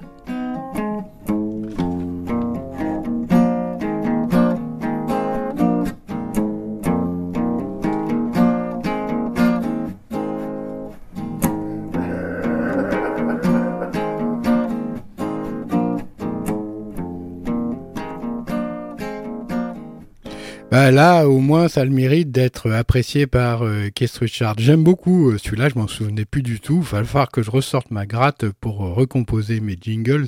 ça 21.68 21.83
a 21.83 21.85
le 21.85 21.90
mérite 21.90 22.31
d'être 22.31 22.70
apprécié 22.70 23.26
par 23.26 23.62
euh, 23.62 23.88
Keith 23.94 24.16
Richard. 24.16 24.57
J'aime 24.59 24.83
beaucoup 24.83 25.31
euh, 25.31 25.38
celui-là, 25.38 25.68
je 25.68 25.78
m'en 25.78 25.88
souvenais 25.88 26.24
plus 26.24 26.42
du 26.42 26.61
tout. 26.61 26.78
Il 26.83 26.88
va 26.88 27.04
falloir 27.04 27.31
que 27.31 27.42
je 27.42 27.50
ressorte 27.50 27.90
ma 27.90 28.07
gratte 28.07 28.46
pour 28.61 28.85
euh, 28.85 28.92
recomposer 28.92 29.61
mes 29.61 29.76
jingles. 29.81 30.26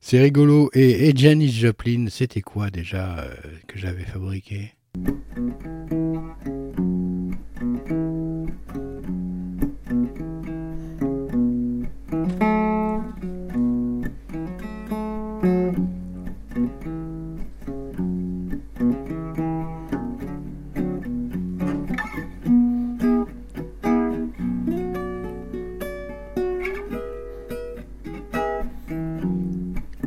C'est 0.00 0.20
rigolo. 0.20 0.70
Et, 0.74 1.08
et 1.08 1.16
Janis 1.16 1.52
Joplin, 1.52 2.06
c'était 2.10 2.40
quoi 2.40 2.70
déjà 2.70 3.18
euh, 3.18 3.34
que 3.66 3.78
j'avais 3.78 4.04
fabriqué? 4.04 4.74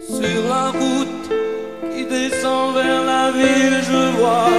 Sur 0.02 0.48
la 0.50 0.72
route 0.72 1.30
qui 1.94 2.06
descend 2.06 2.74
vers 2.74 3.04
la 3.04 3.32
ville, 3.32 3.82
je 3.84 4.18
vois 4.18 4.50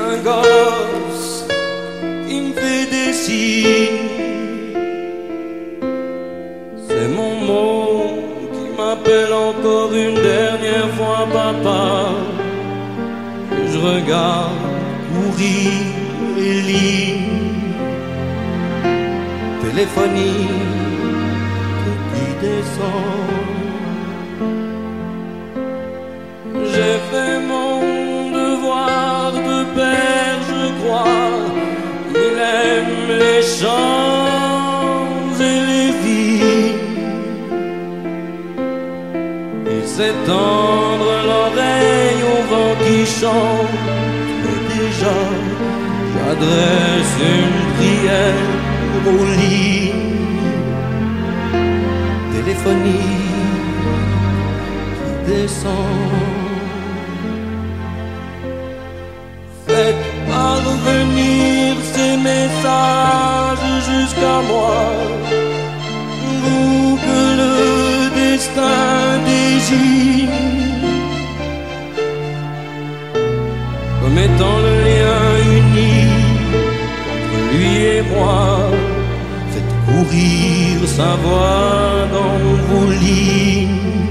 un 0.00 0.16
gosse 0.22 1.05
C'est 6.86 7.08
mon 7.18 7.34
monde 7.50 8.50
qui 8.54 8.66
m'appelle 8.78 9.32
encore 9.32 9.92
une 9.92 10.14
dernière 10.14 10.90
fois 10.96 11.22
papa. 11.32 11.84
Je 13.70 13.78
regarde 13.78 14.62
courir 15.12 15.72
les 16.36 16.60
lignes 16.70 17.76
téléphoniques 19.62 20.66
qui 22.12 22.26
descendent. 22.46 23.36
J'ai 26.72 26.96
fait 27.10 27.36
mon 27.50 27.65
champs 33.46 35.38
et 35.48 35.60
les 35.70 35.90
vignes. 36.02 36.86
Il 39.74 39.84
sait 39.94 40.16
tendre 40.26 41.10
l'oreille 41.28 42.22
au 42.34 42.38
vent 42.50 42.74
qui 42.82 42.98
chante. 43.18 43.76
Mais 44.42 44.60
déjà, 44.74 45.18
j'adresse 46.12 47.14
une 47.36 47.60
prière 47.76 48.52
au 49.06 49.18
lit 49.40 49.92
téléphonique 52.34 53.34
qui 54.96 55.12
descend. 55.30 55.92
Faites 59.66 60.06
parvenir 60.28 61.15
ces 62.26 62.32
messages 62.32 63.84
jusqu'à 63.90 64.40
moi, 64.50 64.76
vous 66.42 66.96
que 66.96 67.20
le 67.40 67.54
destin 68.14 69.18
désigne, 69.24 70.28
comme 74.00 74.18
étant 74.18 74.58
le 74.66 74.74
lien 74.86 75.24
uni 75.58 75.96
entre 77.12 77.38
lui 77.52 77.74
et 77.84 78.02
moi. 78.02 78.70
Faites 79.52 79.74
courir 79.86 80.88
sa 80.96 81.10
voix 81.22 82.06
dans 82.16 82.38
vos 82.68 82.90
lignes 83.04 84.05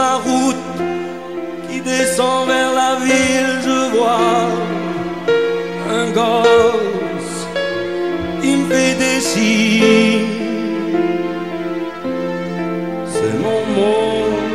la 0.00 0.16
route 0.28 0.66
qui 1.68 1.78
descend 1.80 2.48
vers 2.52 2.72
la 2.82 2.92
ville. 3.06 3.52
Je 3.66 3.78
vois 3.94 4.38
un 5.98 6.06
gosse 6.20 7.36
qui 8.40 8.50
me 8.58 8.64
fait 8.70 8.94
des 9.04 9.20
signes. 9.30 10.30
C'est 13.14 13.36
mon 13.46 13.62
monde 13.76 14.48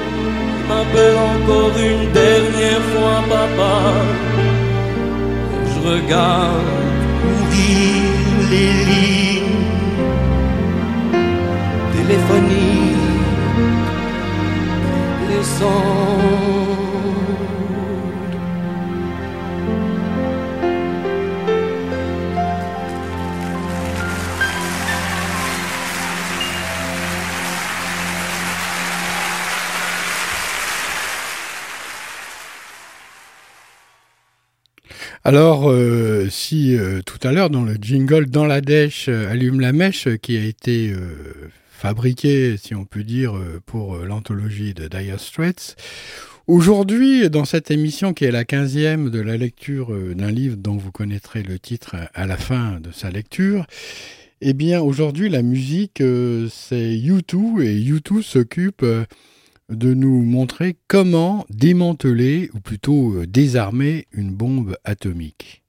qui 0.52 0.62
m'appelle 0.70 1.20
encore 1.34 1.76
une 1.92 2.06
dernière 2.24 2.84
fois 2.92 3.18
papa. 3.34 3.76
Je 5.70 5.78
regarde 5.92 6.70
courir 7.22 8.06
les 8.52 8.72
lignes 8.90 9.66
téléphoniques 11.96 12.65
alors, 35.28 35.72
euh, 35.72 36.28
si 36.30 36.78
euh, 36.78 37.02
tout 37.04 37.18
à 37.28 37.32
l'heure 37.32 37.50
dans 37.50 37.64
le 37.64 37.78
jingle 37.82 38.28
dans 38.28 38.46
la 38.46 38.62
dèche 38.62 39.08
euh, 39.10 39.32
allume 39.32 39.60
la 39.60 39.74
mèche 39.74 40.08
qui 40.22 40.38
a 40.38 40.44
été 40.44 40.94
fabriqué, 41.76 42.58
si 42.58 42.74
on 42.74 42.86
peut 42.86 43.04
dire, 43.04 43.34
pour 43.66 43.98
l'anthologie 43.98 44.74
de 44.74 44.88
Dire 44.88 45.20
Straits, 45.20 45.76
aujourd'hui, 46.48 47.30
dans 47.30 47.46
cette 47.46 47.72
émission 47.72 48.14
qui 48.14 48.26
est 48.26 48.32
la 48.32 48.46
quinzième 48.46 49.10
de 49.10 49.20
la 49.20 49.38
lecture 49.38 49.94
d'un 50.16 50.32
livre 50.32 50.58
dont 50.58 50.78
vous 50.78 50.92
connaîtrez 50.92 51.44
le 51.44 51.60
titre 51.60 51.96
à 52.14 52.26
la 52.26 52.38
fin 52.38 52.80
de 52.80 52.92
sa 52.92 53.10
lecture, 53.10 53.66
eh 54.42 54.54
bien, 54.54 54.82
aujourd'hui, 54.82 55.30
la 55.30 55.42
musique, 55.42 55.98
c'est 56.00 56.96
U2, 56.96 57.62
et 57.62 57.80
U2 57.80 58.22
s'occupe 58.22 58.86
de 59.70 59.94
nous 59.94 60.22
montrer 60.22 60.78
comment 60.88 61.46
démanteler, 61.50 62.50
ou 62.54 62.60
plutôt 62.60 63.16
euh, 63.16 63.26
désarmer, 63.26 64.08
une 64.12 64.32
bombe 64.32 64.78
atomique. 64.84 65.65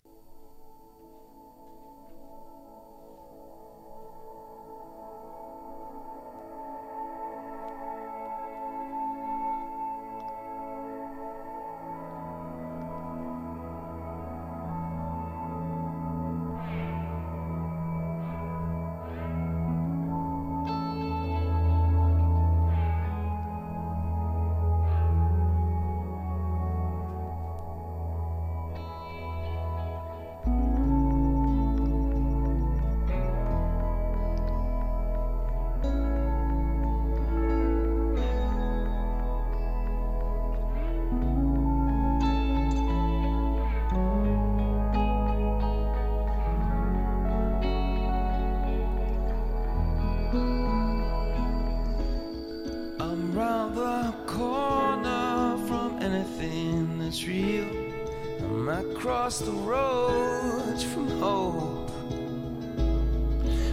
I 58.77 58.83
cross 58.93 59.39
the 59.39 59.53
road 59.53 60.83
from 60.93 61.09
hope. 61.18 61.91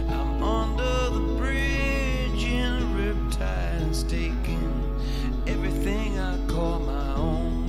I'm 0.08 0.42
under 0.42 1.10
the 1.10 1.34
bridge 1.36 2.44
in 2.44 2.72
a 2.72 2.86
riptide 2.96 3.82
and 3.82 3.94
everything 5.46 6.18
I 6.18 6.38
call 6.46 6.78
my 6.78 7.14
own. 7.16 7.66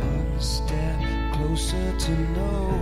One 0.00 0.40
step 0.40 0.98
closer 1.34 1.98
to 1.98 2.12
know. 2.32 2.79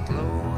close. 0.00 0.51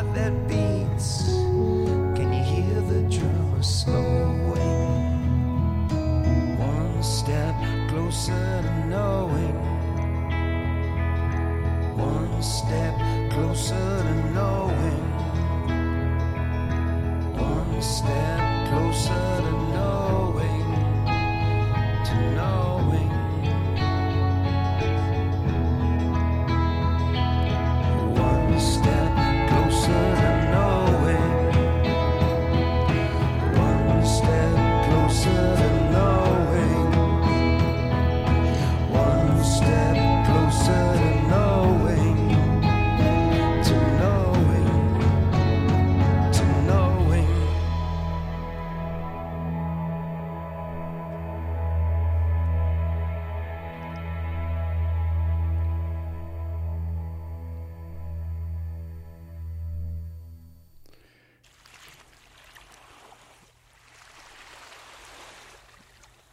That 0.00 0.48
be. 0.48 0.59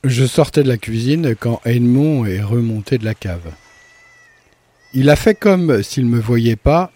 Je 0.08 0.26
sortais 0.26 0.64
de 0.64 0.70
la 0.70 0.78
cuisine 0.78 1.36
quand 1.38 1.60
Edmond 1.66 2.26
est 2.26 2.42
remonté 2.42 2.98
de 2.98 3.04
la 3.04 3.14
cave. 3.14 3.52
Il 4.94 5.10
a 5.10 5.18
fait 5.18 5.36
comme 5.36 5.84
s'il 5.84 6.06
ne 6.06 6.16
me 6.16 6.20
voyait 6.20 6.56
pas, 6.56 6.94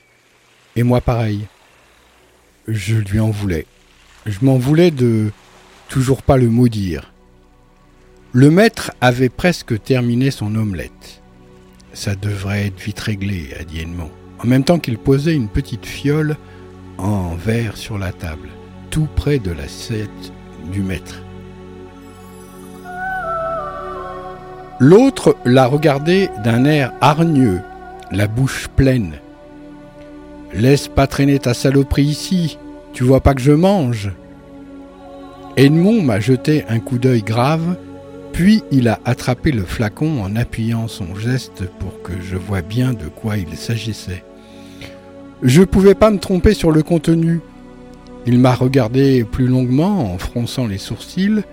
et 0.77 0.83
moi 0.83 1.01
pareil. 1.01 1.45
Je 2.69 2.95
lui 2.95 3.19
en 3.19 3.29
voulais. 3.29 3.65
Je 4.25 4.37
m'en 4.43 4.57
voulais 4.57 4.91
de 4.91 5.29
toujours 5.89 6.23
pas 6.23 6.37
le 6.37 6.49
maudire. 6.49 7.11
Le 8.31 8.49
maître 8.49 8.93
avait 9.01 9.27
presque 9.27 9.83
terminé 9.83 10.31
son 10.31 10.55
omelette. 10.55 11.21
Ça 11.91 12.15
devrait 12.15 12.67
être 12.67 12.79
vite 12.79 13.01
réglé, 13.01 13.49
a 13.59 13.65
dit 13.65 13.81
Edmond, 13.81 14.11
en 14.39 14.47
même 14.47 14.63
temps 14.63 14.79
qu'il 14.79 14.97
posait 14.97 15.35
une 15.35 15.49
petite 15.49 15.85
fiole 15.85 16.37
en 16.97 17.35
verre 17.35 17.75
sur 17.75 17.97
la 17.97 18.13
table, 18.13 18.47
tout 18.89 19.09
près 19.17 19.37
de 19.37 19.51
l'assiette 19.51 20.31
du 20.71 20.81
maître. 20.81 21.21
L'autre 24.83 25.37
la 25.45 25.67
regardait 25.67 26.31
d'un 26.43 26.65
air 26.65 26.91
hargneux, 27.01 27.61
la 28.09 28.25
bouche 28.25 28.67
pleine. 28.67 29.13
Laisse 30.55 30.87
pas 30.87 31.05
traîner 31.05 31.37
ta 31.37 31.53
saloperie 31.53 32.05
ici. 32.05 32.57
Tu 32.91 33.03
vois 33.03 33.21
pas 33.21 33.35
que 33.35 33.41
je 33.41 33.51
mange 33.51 34.11
Edmond 35.55 36.01
m'a 36.01 36.19
jeté 36.19 36.65
un 36.67 36.79
coup 36.79 36.97
d'œil 36.97 37.21
grave, 37.21 37.75
puis 38.33 38.63
il 38.71 38.87
a 38.87 38.99
attrapé 39.05 39.51
le 39.51 39.65
flacon 39.65 40.23
en 40.23 40.35
appuyant 40.35 40.87
son 40.87 41.13
geste 41.13 41.65
pour 41.77 42.01
que 42.01 42.13
je 42.19 42.35
voie 42.35 42.63
bien 42.63 42.93
de 42.93 43.05
quoi 43.05 43.37
il 43.37 43.55
s'agissait. 43.57 44.23
Je 45.43 45.61
pouvais 45.61 45.93
pas 45.93 46.09
me 46.09 46.17
tromper 46.17 46.55
sur 46.55 46.71
le 46.71 46.81
contenu. 46.81 47.41
Il 48.25 48.39
m'a 48.39 48.55
regardé 48.55 49.25
plus 49.25 49.45
longuement 49.45 50.11
en 50.11 50.17
fronçant 50.17 50.65
les 50.65 50.79
sourcils 50.79 51.43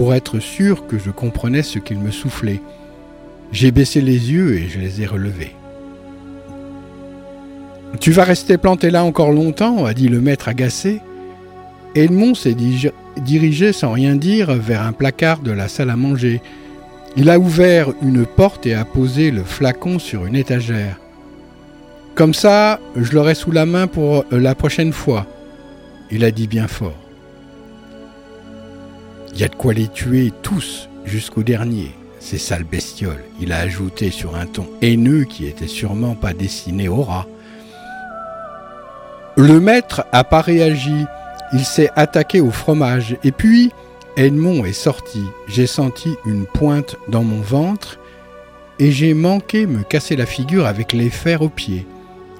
pour 0.00 0.14
être 0.14 0.38
sûr 0.38 0.86
que 0.86 0.98
je 0.98 1.10
comprenais 1.10 1.62
ce 1.62 1.78
qu'il 1.78 1.98
me 1.98 2.10
soufflait. 2.10 2.62
J'ai 3.52 3.70
baissé 3.70 4.00
les 4.00 4.32
yeux 4.32 4.54
et 4.54 4.66
je 4.66 4.80
les 4.80 5.02
ai 5.02 5.06
relevés. 5.06 5.54
Tu 8.00 8.10
vas 8.10 8.24
rester 8.24 8.56
planté 8.56 8.88
là 8.90 9.04
encore 9.04 9.30
longtemps 9.30 9.84
a 9.84 9.92
dit 9.92 10.08
le 10.08 10.22
maître 10.22 10.48
agacé. 10.48 11.02
Edmond 11.94 12.34
s'est 12.34 12.56
dirigé 13.18 13.74
sans 13.74 13.92
rien 13.92 14.16
dire 14.16 14.54
vers 14.54 14.80
un 14.80 14.92
placard 14.92 15.40
de 15.40 15.52
la 15.52 15.68
salle 15.68 15.90
à 15.90 15.96
manger. 15.96 16.40
Il 17.18 17.28
a 17.28 17.38
ouvert 17.38 17.92
une 18.00 18.24
porte 18.24 18.64
et 18.64 18.72
a 18.72 18.86
posé 18.86 19.30
le 19.30 19.44
flacon 19.44 19.98
sur 19.98 20.24
une 20.24 20.34
étagère. 20.34 20.98
Comme 22.14 22.32
ça, 22.32 22.80
je 22.96 23.12
l'aurai 23.12 23.34
sous 23.34 23.52
la 23.52 23.66
main 23.66 23.86
pour 23.86 24.24
la 24.30 24.54
prochaine 24.54 24.94
fois, 24.94 25.26
il 26.10 26.24
a 26.24 26.30
dit 26.30 26.46
bien 26.46 26.68
fort. 26.68 27.09
Il 29.32 29.40
y 29.40 29.44
a 29.44 29.48
de 29.48 29.54
quoi 29.54 29.72
les 29.72 29.88
tuer 29.88 30.32
tous 30.42 30.88
jusqu'au 31.04 31.42
dernier, 31.42 31.92
ces 32.18 32.38
sales 32.38 32.64
bestioles, 32.64 33.24
il 33.40 33.52
a 33.52 33.58
ajouté 33.58 34.10
sur 34.10 34.36
un 34.36 34.46
ton 34.46 34.66
haineux 34.82 35.24
qui 35.24 35.46
était 35.46 35.66
sûrement 35.66 36.14
pas 36.14 36.34
destiné 36.34 36.88
au 36.88 37.02
rat. 37.02 37.26
Le 39.36 39.58
maître 39.60 40.04
a 40.12 40.24
pas 40.24 40.42
réagi. 40.42 41.06
Il 41.52 41.64
s'est 41.64 41.90
attaqué 41.96 42.40
au 42.40 42.50
fromage. 42.50 43.16
Et 43.24 43.32
puis, 43.32 43.70
Edmond 44.16 44.64
est 44.64 44.72
sorti. 44.72 45.22
J'ai 45.48 45.66
senti 45.66 46.14
une 46.26 46.44
pointe 46.44 46.96
dans 47.08 47.24
mon 47.24 47.40
ventre 47.40 47.98
et 48.78 48.90
j'ai 48.90 49.14
manqué 49.14 49.66
me 49.66 49.82
casser 49.82 50.16
la 50.16 50.26
figure 50.26 50.66
avec 50.66 50.92
les 50.92 51.10
fers 51.10 51.42
aux 51.42 51.48
pieds. 51.48 51.86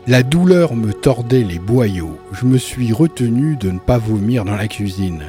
La 0.07 0.22
douleur 0.22 0.74
me 0.74 0.93
tordait 0.93 1.45
les 1.45 1.59
boyaux. 1.59 2.18
Je 2.32 2.45
me 2.45 2.59
suis 2.59 2.93
retenu 2.93 3.57
de 3.57 3.70
ne 3.70 3.78
pas 3.78 3.99
vomir 3.99 4.45
dans 4.45 4.57
la 4.57 4.68
cuisine. 4.68 5.24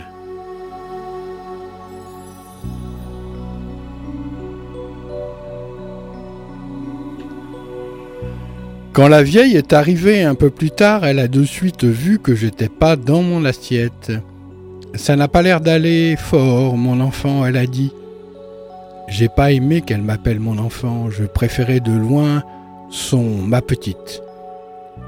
Quand 8.93 9.07
la 9.07 9.23
vieille 9.23 9.55
est 9.55 9.71
arrivée 9.71 10.23
un 10.23 10.35
peu 10.35 10.49
plus 10.49 10.69
tard, 10.69 11.05
elle 11.05 11.19
a 11.19 11.29
de 11.29 11.45
suite 11.45 11.85
vu 11.85 12.19
que 12.19 12.35
j'étais 12.35 12.67
pas 12.67 12.97
dans 12.97 13.21
mon 13.21 13.45
assiette. 13.45 14.11
Ça 14.95 15.15
n'a 15.15 15.29
pas 15.29 15.41
l'air 15.41 15.61
d'aller 15.61 16.17
fort, 16.17 16.75
mon 16.75 16.99
enfant, 16.99 17.45
elle 17.45 17.55
a 17.55 17.65
dit. 17.65 17.93
J'ai 19.07 19.29
pas 19.29 19.53
aimé 19.53 19.81
qu'elle 19.81 20.01
m'appelle 20.01 20.41
mon 20.41 20.57
enfant, 20.57 21.09
je 21.09 21.23
préférais 21.23 21.79
de 21.79 21.93
loin 21.93 22.43
son 22.89 23.23
ma 23.23 23.61
petite. 23.61 24.21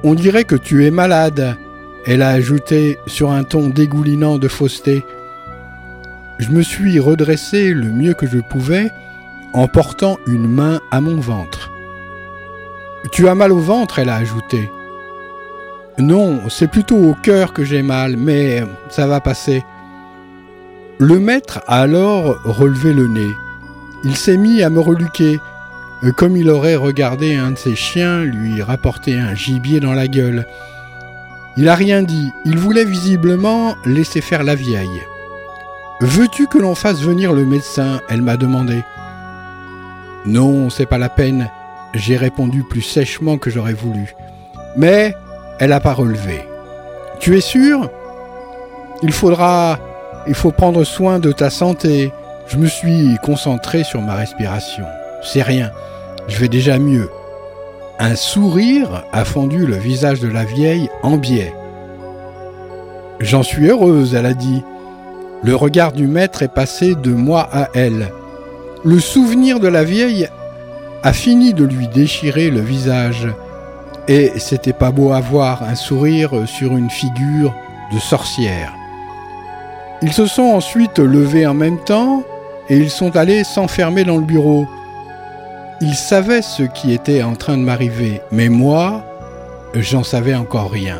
On 0.05 0.13
dirait 0.13 0.45
que 0.45 0.55
tu 0.55 0.85
es 0.85 0.91
malade, 0.91 1.57
elle 2.05 2.21
a 2.21 2.29
ajouté 2.29 2.97
sur 3.05 3.31
un 3.31 3.43
ton 3.43 3.67
dégoulinant 3.67 4.37
de 4.37 4.47
fausseté. 4.47 5.03
Je 6.39 6.49
me 6.51 6.61
suis 6.61 6.99
redressé 7.01 7.73
le 7.73 7.91
mieux 7.91 8.13
que 8.13 8.27
je 8.27 8.39
pouvais 8.49 8.89
en 9.51 9.67
portant 9.67 10.17
une 10.25 10.47
main 10.47 10.79
à 10.89 11.01
mon 11.01 11.19
ventre. 11.19 11.62
Tu 13.11 13.27
as 13.27 13.35
mal 13.35 13.51
au 13.51 13.59
ventre, 13.59 13.99
elle 13.99 14.09
a 14.09 14.15
ajouté. 14.15 14.69
Non, 15.99 16.49
c'est 16.49 16.69
plutôt 16.69 16.97
au 16.97 17.13
cœur 17.13 17.53
que 17.53 17.63
j'ai 17.63 17.83
mal, 17.83 18.17
mais 18.17 18.63
ça 18.89 19.05
va 19.05 19.19
passer. 19.19 19.63
Le 20.99 21.19
maître 21.19 21.61
a 21.67 21.81
alors 21.81 22.41
relevé 22.45 22.93
le 22.93 23.07
nez. 23.07 23.29
Il 24.03 24.15
s'est 24.15 24.37
mis 24.37 24.63
à 24.63 24.69
me 24.69 24.79
reluquer, 24.79 25.39
comme 26.17 26.35
il 26.35 26.49
aurait 26.49 26.75
regardé 26.75 27.35
un 27.35 27.51
de 27.51 27.57
ses 27.57 27.75
chiens 27.75 28.23
lui 28.23 28.61
rapporter 28.61 29.19
un 29.19 29.35
gibier 29.35 29.79
dans 29.79 29.93
la 29.93 30.07
gueule. 30.07 30.47
Il 31.57 31.65
n'a 31.65 31.75
rien 31.75 32.01
dit, 32.01 32.31
il 32.45 32.57
voulait 32.57 32.85
visiblement 32.85 33.75
laisser 33.85 34.21
faire 34.21 34.43
la 34.43 34.55
vieille. 34.55 35.01
Veux-tu 36.01 36.47
que 36.47 36.57
l'on 36.57 36.73
fasse 36.73 37.01
venir 37.01 37.33
le 37.33 37.45
médecin? 37.45 38.01
elle 38.09 38.21
m'a 38.21 38.37
demandé. 38.37 38.83
Non, 40.25 40.69
c'est 40.69 40.85
pas 40.87 40.97
la 40.97 41.09
peine. 41.09 41.49
J'ai 41.93 42.17
répondu 42.17 42.63
plus 42.63 42.81
sèchement 42.81 43.37
que 43.37 43.49
j'aurais 43.49 43.73
voulu. 43.73 44.15
Mais 44.75 45.13
elle 45.59 45.69
n'a 45.69 45.79
pas 45.79 45.93
relevé. 45.93 46.41
Tu 47.19 47.37
es 47.37 47.41
sûr? 47.41 47.89
Il 49.03 49.11
faudra. 49.11 49.79
Il 50.27 50.33
faut 50.33 50.51
prendre 50.51 50.83
soin 50.83 51.19
de 51.19 51.31
ta 51.31 51.49
santé. 51.49 52.11
Je 52.47 52.57
me 52.57 52.67
suis 52.67 53.17
concentré 53.21 53.83
sur 53.83 54.01
ma 54.01 54.15
respiration. 54.15 54.85
C'est 55.21 55.43
rien. 55.43 55.71
Je 56.27 56.39
vais 56.39 56.47
déjà 56.47 56.79
mieux. 56.79 57.09
Un 57.99 58.15
sourire 58.15 59.03
a 59.13 59.23
fondu 59.23 59.65
le 59.65 59.75
visage 59.75 60.19
de 60.19 60.27
la 60.27 60.43
vieille 60.43 60.89
en 61.03 61.17
biais. 61.17 61.53
J'en 63.19 63.43
suis 63.43 63.69
heureuse, 63.69 64.15
elle 64.15 64.25
a 64.25 64.33
dit. 64.33 64.63
Le 65.43 65.55
regard 65.55 65.91
du 65.91 66.07
maître 66.07 66.41
est 66.41 66.53
passé 66.53 66.95
de 66.95 67.11
moi 67.11 67.47
à 67.51 67.69
elle. 67.75 68.11
Le 68.83 68.99
souvenir 68.99 69.59
de 69.59 69.67
la 69.67 69.83
vieille 69.83 70.27
a 71.03 71.13
fini 71.13 71.53
de 71.53 71.65
lui 71.65 71.87
déchirer 71.87 72.49
le 72.49 72.61
visage. 72.61 73.27
Et 74.07 74.33
c'était 74.37 74.73
pas 74.73 74.91
beau 74.91 75.11
à 75.11 75.19
voir 75.19 75.63
un 75.63 75.75
sourire 75.75 76.47
sur 76.47 76.75
une 76.75 76.89
figure 76.89 77.53
de 77.93 77.99
sorcière. 77.99 78.73
Ils 80.01 80.13
se 80.13 80.25
sont 80.25 80.43
ensuite 80.43 80.99
levés 80.99 81.45
en 81.47 81.53
même 81.53 81.79
temps 81.79 82.23
et 82.69 82.77
ils 82.77 82.89
sont 82.89 83.15
allés 83.15 83.43
s'enfermer 83.43 84.03
dans 84.03 84.17
le 84.17 84.25
bureau. 84.25 84.67
Ils 85.81 85.95
savaient 85.95 86.41
ce 86.41 86.63
qui 86.63 86.93
était 86.93 87.23
en 87.23 87.35
train 87.35 87.57
de 87.57 87.63
m'arriver, 87.63 88.21
mais 88.31 88.49
moi, 88.49 89.03
j'en 89.73 90.03
savais 90.03 90.35
encore 90.35 90.71
rien, 90.71 90.99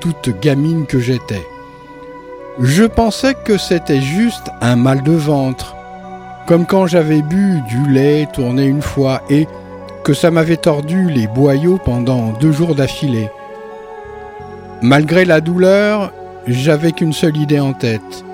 toute 0.00 0.40
gamine 0.40 0.86
que 0.86 0.98
j'étais. 0.98 1.44
Je 2.60 2.84
pensais 2.84 3.34
que 3.34 3.56
c'était 3.56 4.00
juste 4.00 4.50
un 4.60 4.76
mal 4.76 5.02
de 5.02 5.12
ventre, 5.12 5.76
comme 6.48 6.64
quand 6.64 6.86
j'avais 6.86 7.20
bu 7.20 7.60
du 7.68 7.92
lait 7.92 8.26
tourné 8.32 8.64
une 8.64 8.80
fois 8.80 9.20
et 9.28 9.46
que 10.02 10.14
ça 10.14 10.30
m'avait 10.30 10.56
tordu 10.56 11.10
les 11.10 11.26
boyaux 11.26 11.78
pendant 11.84 12.32
deux 12.40 12.52
jours 12.52 12.74
d'affilée. 12.74 13.28
Malgré 14.80 15.26
la 15.26 15.42
douleur, 15.42 16.10
j'avais 16.46 16.92
qu'une 16.92 17.12
seule 17.12 17.36
idée 17.36 17.60
en 17.60 17.74
tête. 17.74 18.24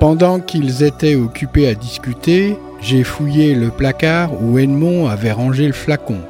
Pendant 0.00 0.40
qu'ils 0.40 0.82
étaient 0.82 1.14
occupés 1.14 1.68
à 1.68 1.74
discuter, 1.74 2.58
j'ai 2.80 3.04
fouillé 3.04 3.54
le 3.54 3.68
placard 3.68 4.30
où 4.42 4.58
Edmond 4.58 5.06
avait 5.06 5.32
rangé 5.32 5.66
le 5.66 5.74
flacon. 5.74 6.20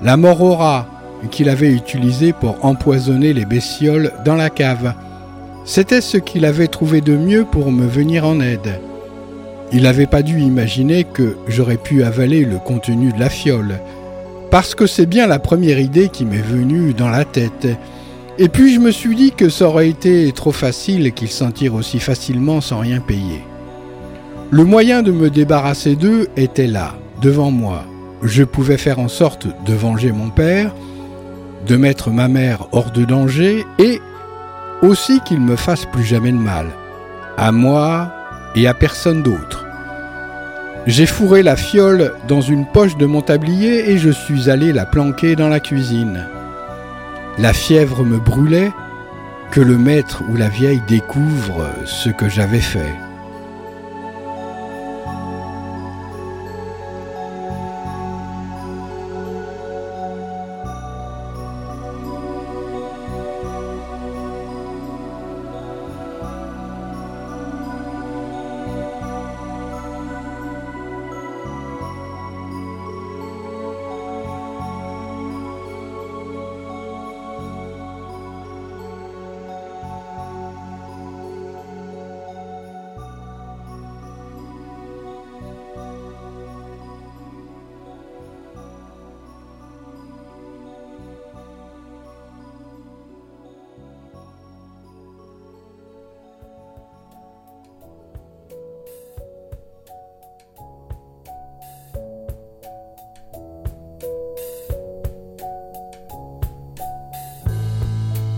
La 0.00 0.16
rat 0.16 0.86
qu'il 1.30 1.50
avait 1.50 1.72
utilisé 1.72 2.32
pour 2.32 2.64
empoisonner 2.64 3.34
les 3.34 3.44
bestioles 3.44 4.12
dans 4.24 4.36
la 4.36 4.48
cave. 4.48 4.94
C'était 5.66 6.00
ce 6.00 6.16
qu'il 6.16 6.46
avait 6.46 6.68
trouvé 6.68 7.02
de 7.02 7.16
mieux 7.16 7.44
pour 7.44 7.70
me 7.70 7.86
venir 7.86 8.26
en 8.26 8.40
aide. 8.40 8.80
Il 9.72 9.82
n'avait 9.82 10.06
pas 10.06 10.22
dû 10.22 10.40
imaginer 10.40 11.04
que 11.04 11.36
j'aurais 11.48 11.76
pu 11.76 12.04
avaler 12.04 12.44
le 12.44 12.58
contenu 12.58 13.12
de 13.12 13.18
la 13.18 13.28
fiole, 13.28 13.80
parce 14.50 14.74
que 14.74 14.86
c'est 14.86 15.06
bien 15.06 15.26
la 15.26 15.38
première 15.38 15.80
idée 15.80 16.08
qui 16.08 16.24
m'est 16.24 16.36
venue 16.36 16.94
dans 16.94 17.08
la 17.08 17.24
tête. 17.24 17.66
Et 18.38 18.48
puis 18.48 18.74
je 18.74 18.80
me 18.80 18.90
suis 18.90 19.16
dit 19.16 19.32
que 19.32 19.48
ça 19.48 19.66
aurait 19.66 19.88
été 19.88 20.30
trop 20.32 20.52
facile 20.52 21.12
qu'il 21.12 21.30
s'en 21.30 21.50
tire 21.50 21.74
aussi 21.74 21.98
facilement 21.98 22.60
sans 22.60 22.78
rien 22.78 23.00
payer. 23.00 23.42
Le 24.50 24.62
moyen 24.62 25.02
de 25.02 25.10
me 25.10 25.30
débarrasser 25.30 25.96
d'eux 25.96 26.28
était 26.36 26.68
là, 26.68 26.94
devant 27.20 27.50
moi. 27.50 27.84
Je 28.22 28.44
pouvais 28.44 28.78
faire 28.78 29.00
en 29.00 29.08
sorte 29.08 29.48
de 29.66 29.74
venger 29.74 30.12
mon 30.12 30.30
père, 30.30 30.72
de 31.66 31.76
mettre 31.76 32.10
ma 32.10 32.28
mère 32.28 32.68
hors 32.70 32.92
de 32.92 33.04
danger 33.04 33.64
et 33.78 34.00
aussi 34.82 35.20
qu'il 35.20 35.40
me 35.40 35.56
fasse 35.56 35.84
plus 35.86 36.04
jamais 36.04 36.30
de 36.30 36.36
mal. 36.36 36.66
À 37.36 37.50
moi, 37.50 38.12
et 38.54 38.66
à 38.66 38.74
personne 38.74 39.22
d'autre. 39.22 39.64
J'ai 40.86 41.06
fourré 41.06 41.42
la 41.42 41.56
fiole 41.56 42.12
dans 42.28 42.40
une 42.40 42.66
poche 42.66 42.96
de 42.96 43.06
mon 43.06 43.20
tablier 43.20 43.90
et 43.90 43.98
je 43.98 44.10
suis 44.10 44.50
allé 44.50 44.72
la 44.72 44.86
planquer 44.86 45.34
dans 45.34 45.48
la 45.48 45.60
cuisine. 45.60 46.26
La 47.38 47.52
fièvre 47.52 48.04
me 48.04 48.18
brûlait, 48.18 48.72
que 49.50 49.60
le 49.60 49.78
maître 49.78 50.22
ou 50.28 50.36
la 50.36 50.48
vieille 50.48 50.82
découvre 50.86 51.70
ce 51.84 52.10
que 52.10 52.28
j'avais 52.28 52.60
fait. 52.60 52.94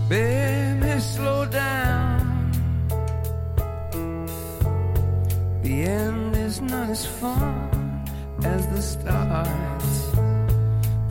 Baby, 0.09 0.99
slow 0.99 1.45
down. 1.45 2.51
The 5.61 5.83
end 5.83 6.35
is 6.35 6.61
not 6.61 6.89
as 6.89 7.05
fun 7.05 8.03
as 8.43 8.65
the 8.73 8.81
start. 8.81 9.47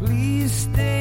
Please 0.01 0.53
stay. 0.53 0.98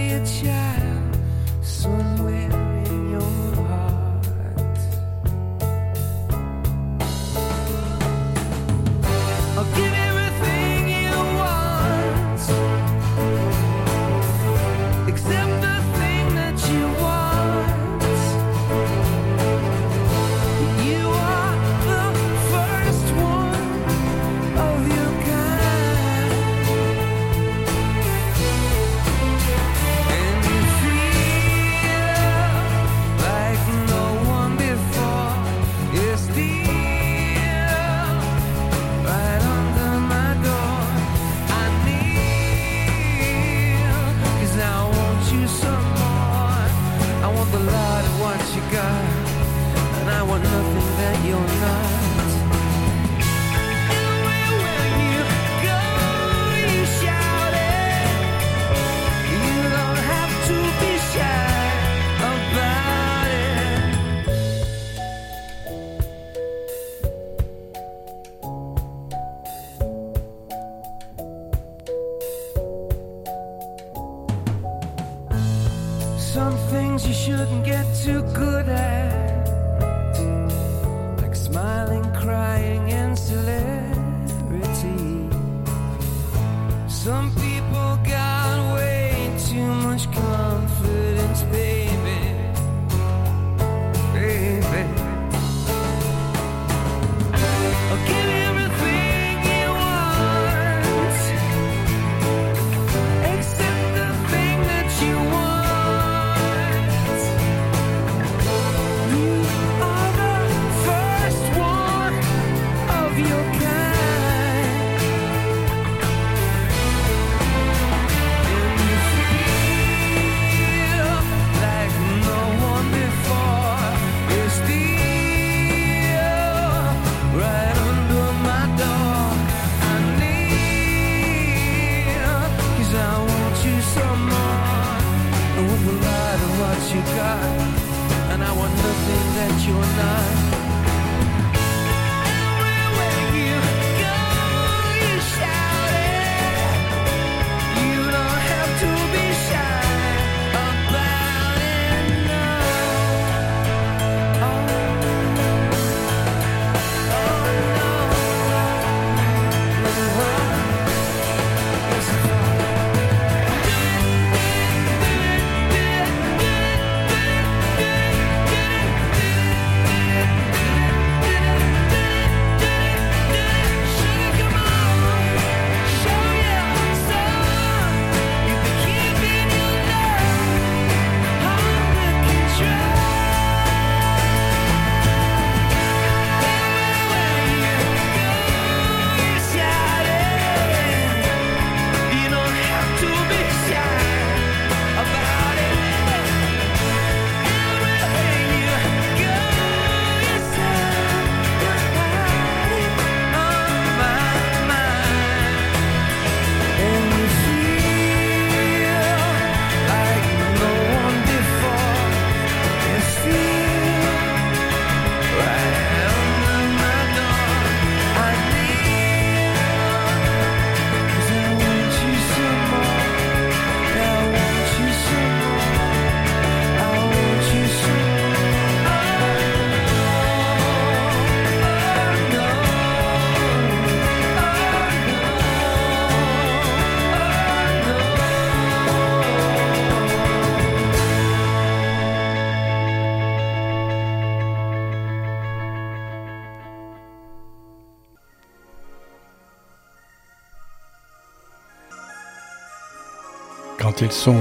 ils 254.07 254.13
sont 254.13 254.39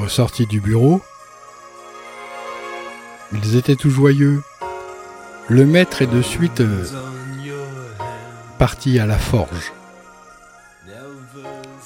ressortis 0.00 0.46
du 0.46 0.60
bureau. 0.60 1.00
Ils 3.32 3.54
étaient 3.54 3.76
tout 3.76 3.90
joyeux. 3.90 4.42
Le 5.48 5.64
maître 5.64 6.02
est 6.02 6.08
de 6.08 6.22
suite 6.22 6.60
euh, 6.60 6.84
parti 8.58 8.98
à 8.98 9.06
la 9.06 9.18
forge. 9.18 9.72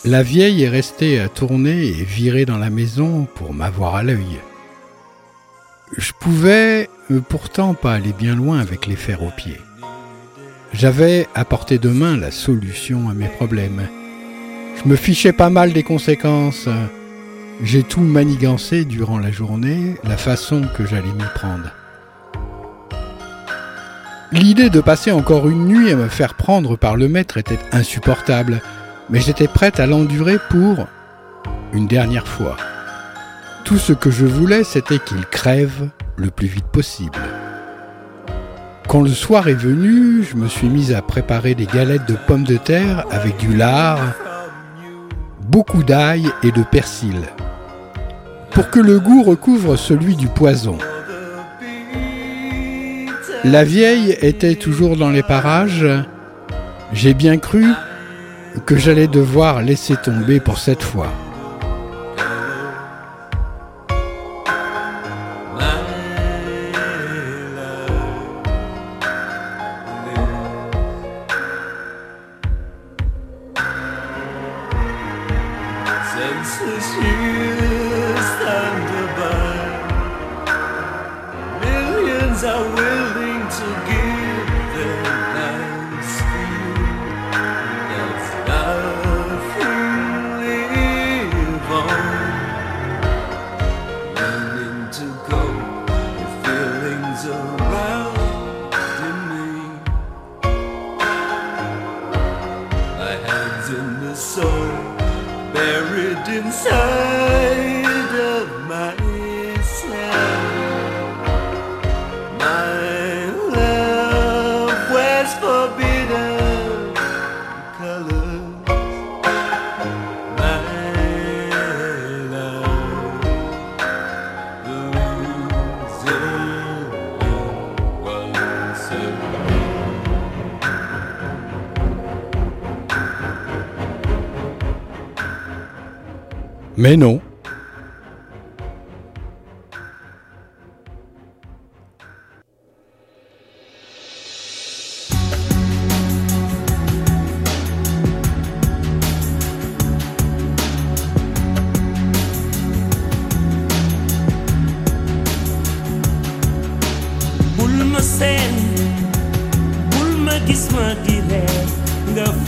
La 0.07 0.23
vieille 0.23 0.63
est 0.63 0.69
restée 0.71 1.21
à 1.21 1.29
tourner 1.29 1.89
et 1.89 2.05
virer 2.05 2.47
dans 2.47 2.59
la 2.59 2.71
maison 2.71 3.27
pour 3.35 3.53
m'avoir 3.53 3.97
à 3.97 4.03
l'œil. 4.03 4.41
Je 5.99 6.13
pouvais 6.19 6.89
euh, 7.11 7.21
pourtant 7.21 7.75
pas 7.75 7.93
aller 7.93 8.15
bien 8.15 8.35
loin 8.35 8.61
avec 8.61 8.87
les 8.87 8.97
fers 8.97 9.23
aux 9.23 9.31
pieds. 9.31 9.61
J'avais 10.73 11.29
à 11.35 11.45
portée 11.45 11.79
de 11.79 11.91
main 11.91 12.17
la 12.17 12.31
solution 12.31 13.11
à 13.11 13.15
mes 13.15 13.29
problèmes 13.29 13.89
je 14.77 14.89
me 14.89 14.97
fichais 14.97 15.33
pas 15.33 15.51
mal 15.51 15.73
des 15.73 15.83
conséquences. 15.83 16.69
J'ai 17.63 17.83
tout 17.83 18.01
manigancé 18.01 18.85
durant 18.85 19.19
la 19.19 19.31
journée, 19.31 19.97
la 20.05 20.17
façon 20.17 20.63
que 20.77 20.85
j'allais 20.85 21.13
m'y 21.13 21.25
prendre. 21.35 21.71
L'idée 24.33 24.69
de 24.71 24.81
passer 24.81 25.13
encore 25.13 25.49
une 25.49 25.67
nuit 25.67 25.93
à 25.93 25.97
me 25.97 26.09
faire 26.09 26.35
prendre 26.35 26.77
par 26.77 26.97
le 26.97 27.09
maître 27.09 27.37
était 27.37 27.59
insupportable, 27.71 28.61
mais 29.09 29.21
j'étais 29.21 29.47
prête 29.47 29.79
à 29.79 29.87
l'endurer 29.87 30.39
pour 30.51 30.89
une 31.73 31.87
dernière 31.87 32.27
fois. 32.27 32.57
Tout 33.65 33.79
ce 33.79 33.93
que 33.93 34.11
je 34.11 34.27
voulais, 34.27 34.65
c'était 34.65 34.99
qu'il 34.99 35.25
crève 35.27 35.89
le 36.17 36.31
plus 36.31 36.49
vite 36.49 36.67
possible. 36.67 37.19
Quand 38.89 39.03
le 39.03 39.11
soir 39.11 39.49
est 39.49 39.55
venu, 39.55 40.25
je 40.25 40.37
me 40.37 40.49
suis 40.49 40.69
mise 40.69 40.93
à 40.93 41.01
préparer 41.01 41.55
des 41.55 41.67
galettes 41.67 42.07
de 42.07 42.17
pommes 42.27 42.45
de 42.45 42.57
terre 42.57 43.05
avec 43.11 43.37
du 43.39 43.57
lard, 43.57 44.01
beaucoup 45.49 45.83
d'ail 45.83 46.31
et 46.43 46.51
de 46.51 46.63
persil, 46.63 47.21
pour 48.51 48.71
que 48.71 48.81
le 48.81 48.99
goût 48.99 49.23
recouvre 49.23 49.77
celui 49.77 50.17
du 50.17 50.29
poison. 50.29 50.79
La 53.45 53.63
vieille 53.63 54.17
était 54.23 54.55
toujours 54.55 54.97
dans 54.97 55.11
les 55.11 55.23
parages. 55.23 55.87
J'ai 56.93 57.13
bien 57.13 57.37
cru 57.37 57.67
que 58.65 58.77
j'allais 58.77 59.07
devoir 59.07 59.61
laisser 59.61 59.97
tomber 59.97 60.41
pour 60.41 60.59
cette 60.59 60.83
fois. 60.83 61.13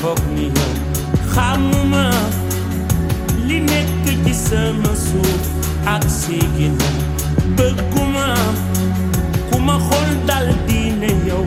foog 0.07 0.23
xamuma 1.35 2.05
li 3.49 3.59
nekk 3.71 4.05
ci 4.25 4.35
sama 4.47 4.93
suuf 5.07 5.43
ak 5.95 6.03
bëgguma 7.57 8.29
dal 10.29 10.47
yow 11.29 11.45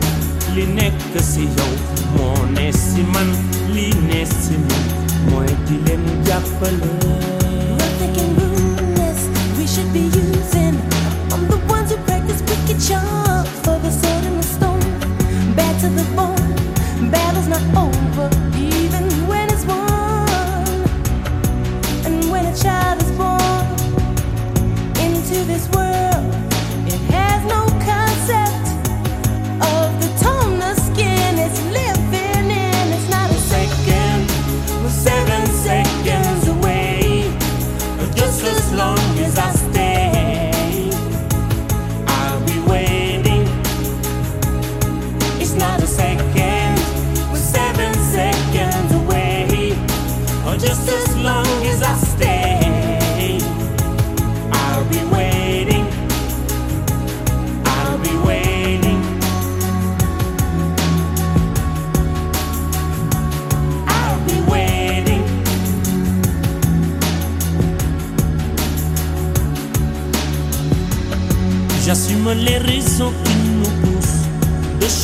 li 0.54 0.64
nekk 0.76 1.12
si 1.30 1.44
yow 1.56 1.72
moo 2.16 2.40
ne 2.56 2.66
si 2.84 3.02
man. 3.14 3.28
Li 3.74 3.86
ne 4.08 4.20
si 4.26 4.56
man 4.68 4.84
mooy 5.30 5.50
di 5.66 5.76
leen 5.86 6.04
jàppale. 6.26 6.90
We 9.56 9.64
should 9.72 9.90
be 9.92 10.02
using 10.22 10.76
I'm 11.32 11.42
the 11.52 11.58
ones 11.74 11.90
who 11.92 11.96
practice 12.08 12.42
for 13.64 13.78
the 13.84 13.92
sword 14.00 14.24
and 14.28 14.36
the 14.40 14.46
stone, 14.54 14.84
to 15.80 15.88
the 15.98 16.04
bone 16.16 16.49
this 25.50 25.68
world. 25.70 25.79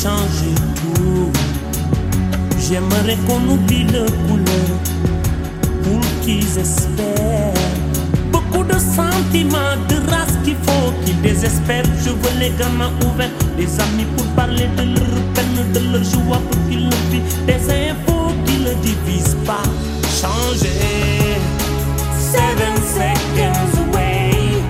changer 0.03 0.53
tout. 0.75 1.31
J'aimerais 2.59 3.17
qu'on 3.25 3.41
oublie 3.49 3.85
le 3.85 4.05
couleur 4.27 4.69
pour 5.83 6.01
qu'ils 6.21 6.57
espèrent. 6.57 7.53
Beaucoup 8.31 8.63
de 8.63 8.77
sentiments, 8.77 9.77
de 9.89 9.95
race 10.11 10.37
qu'il 10.43 10.57
faut 10.65 10.91
qu'ils 11.03 11.19
désespèrent. 11.21 11.89
Je 12.03 12.09
veux 12.09 12.39
les 12.39 12.51
gamins 12.59 12.91
ouverts, 13.05 13.31
des 13.57 13.69
amis 13.79 14.07
pour 14.15 14.27
parler 14.35 14.67
de 14.77 14.83
leur 14.83 15.17
peine, 15.33 15.71
de 15.73 15.79
leur 15.91 16.03
joie 16.03 16.41
pour 16.49 16.61
qu'ils 16.69 16.85
le 16.89 16.99
vivent. 17.09 17.45
Des 17.47 17.61
infos 17.89 18.33
qui 18.45 18.57
ne 18.59 18.73
divisent 18.87 19.37
pas. 19.45 19.63
Changer. 20.21 21.39
Seven 22.33 22.75
seconds 22.97 23.73
away, 23.83 24.61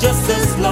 just 0.00 0.28
as 0.30 0.58
long. 0.60 0.71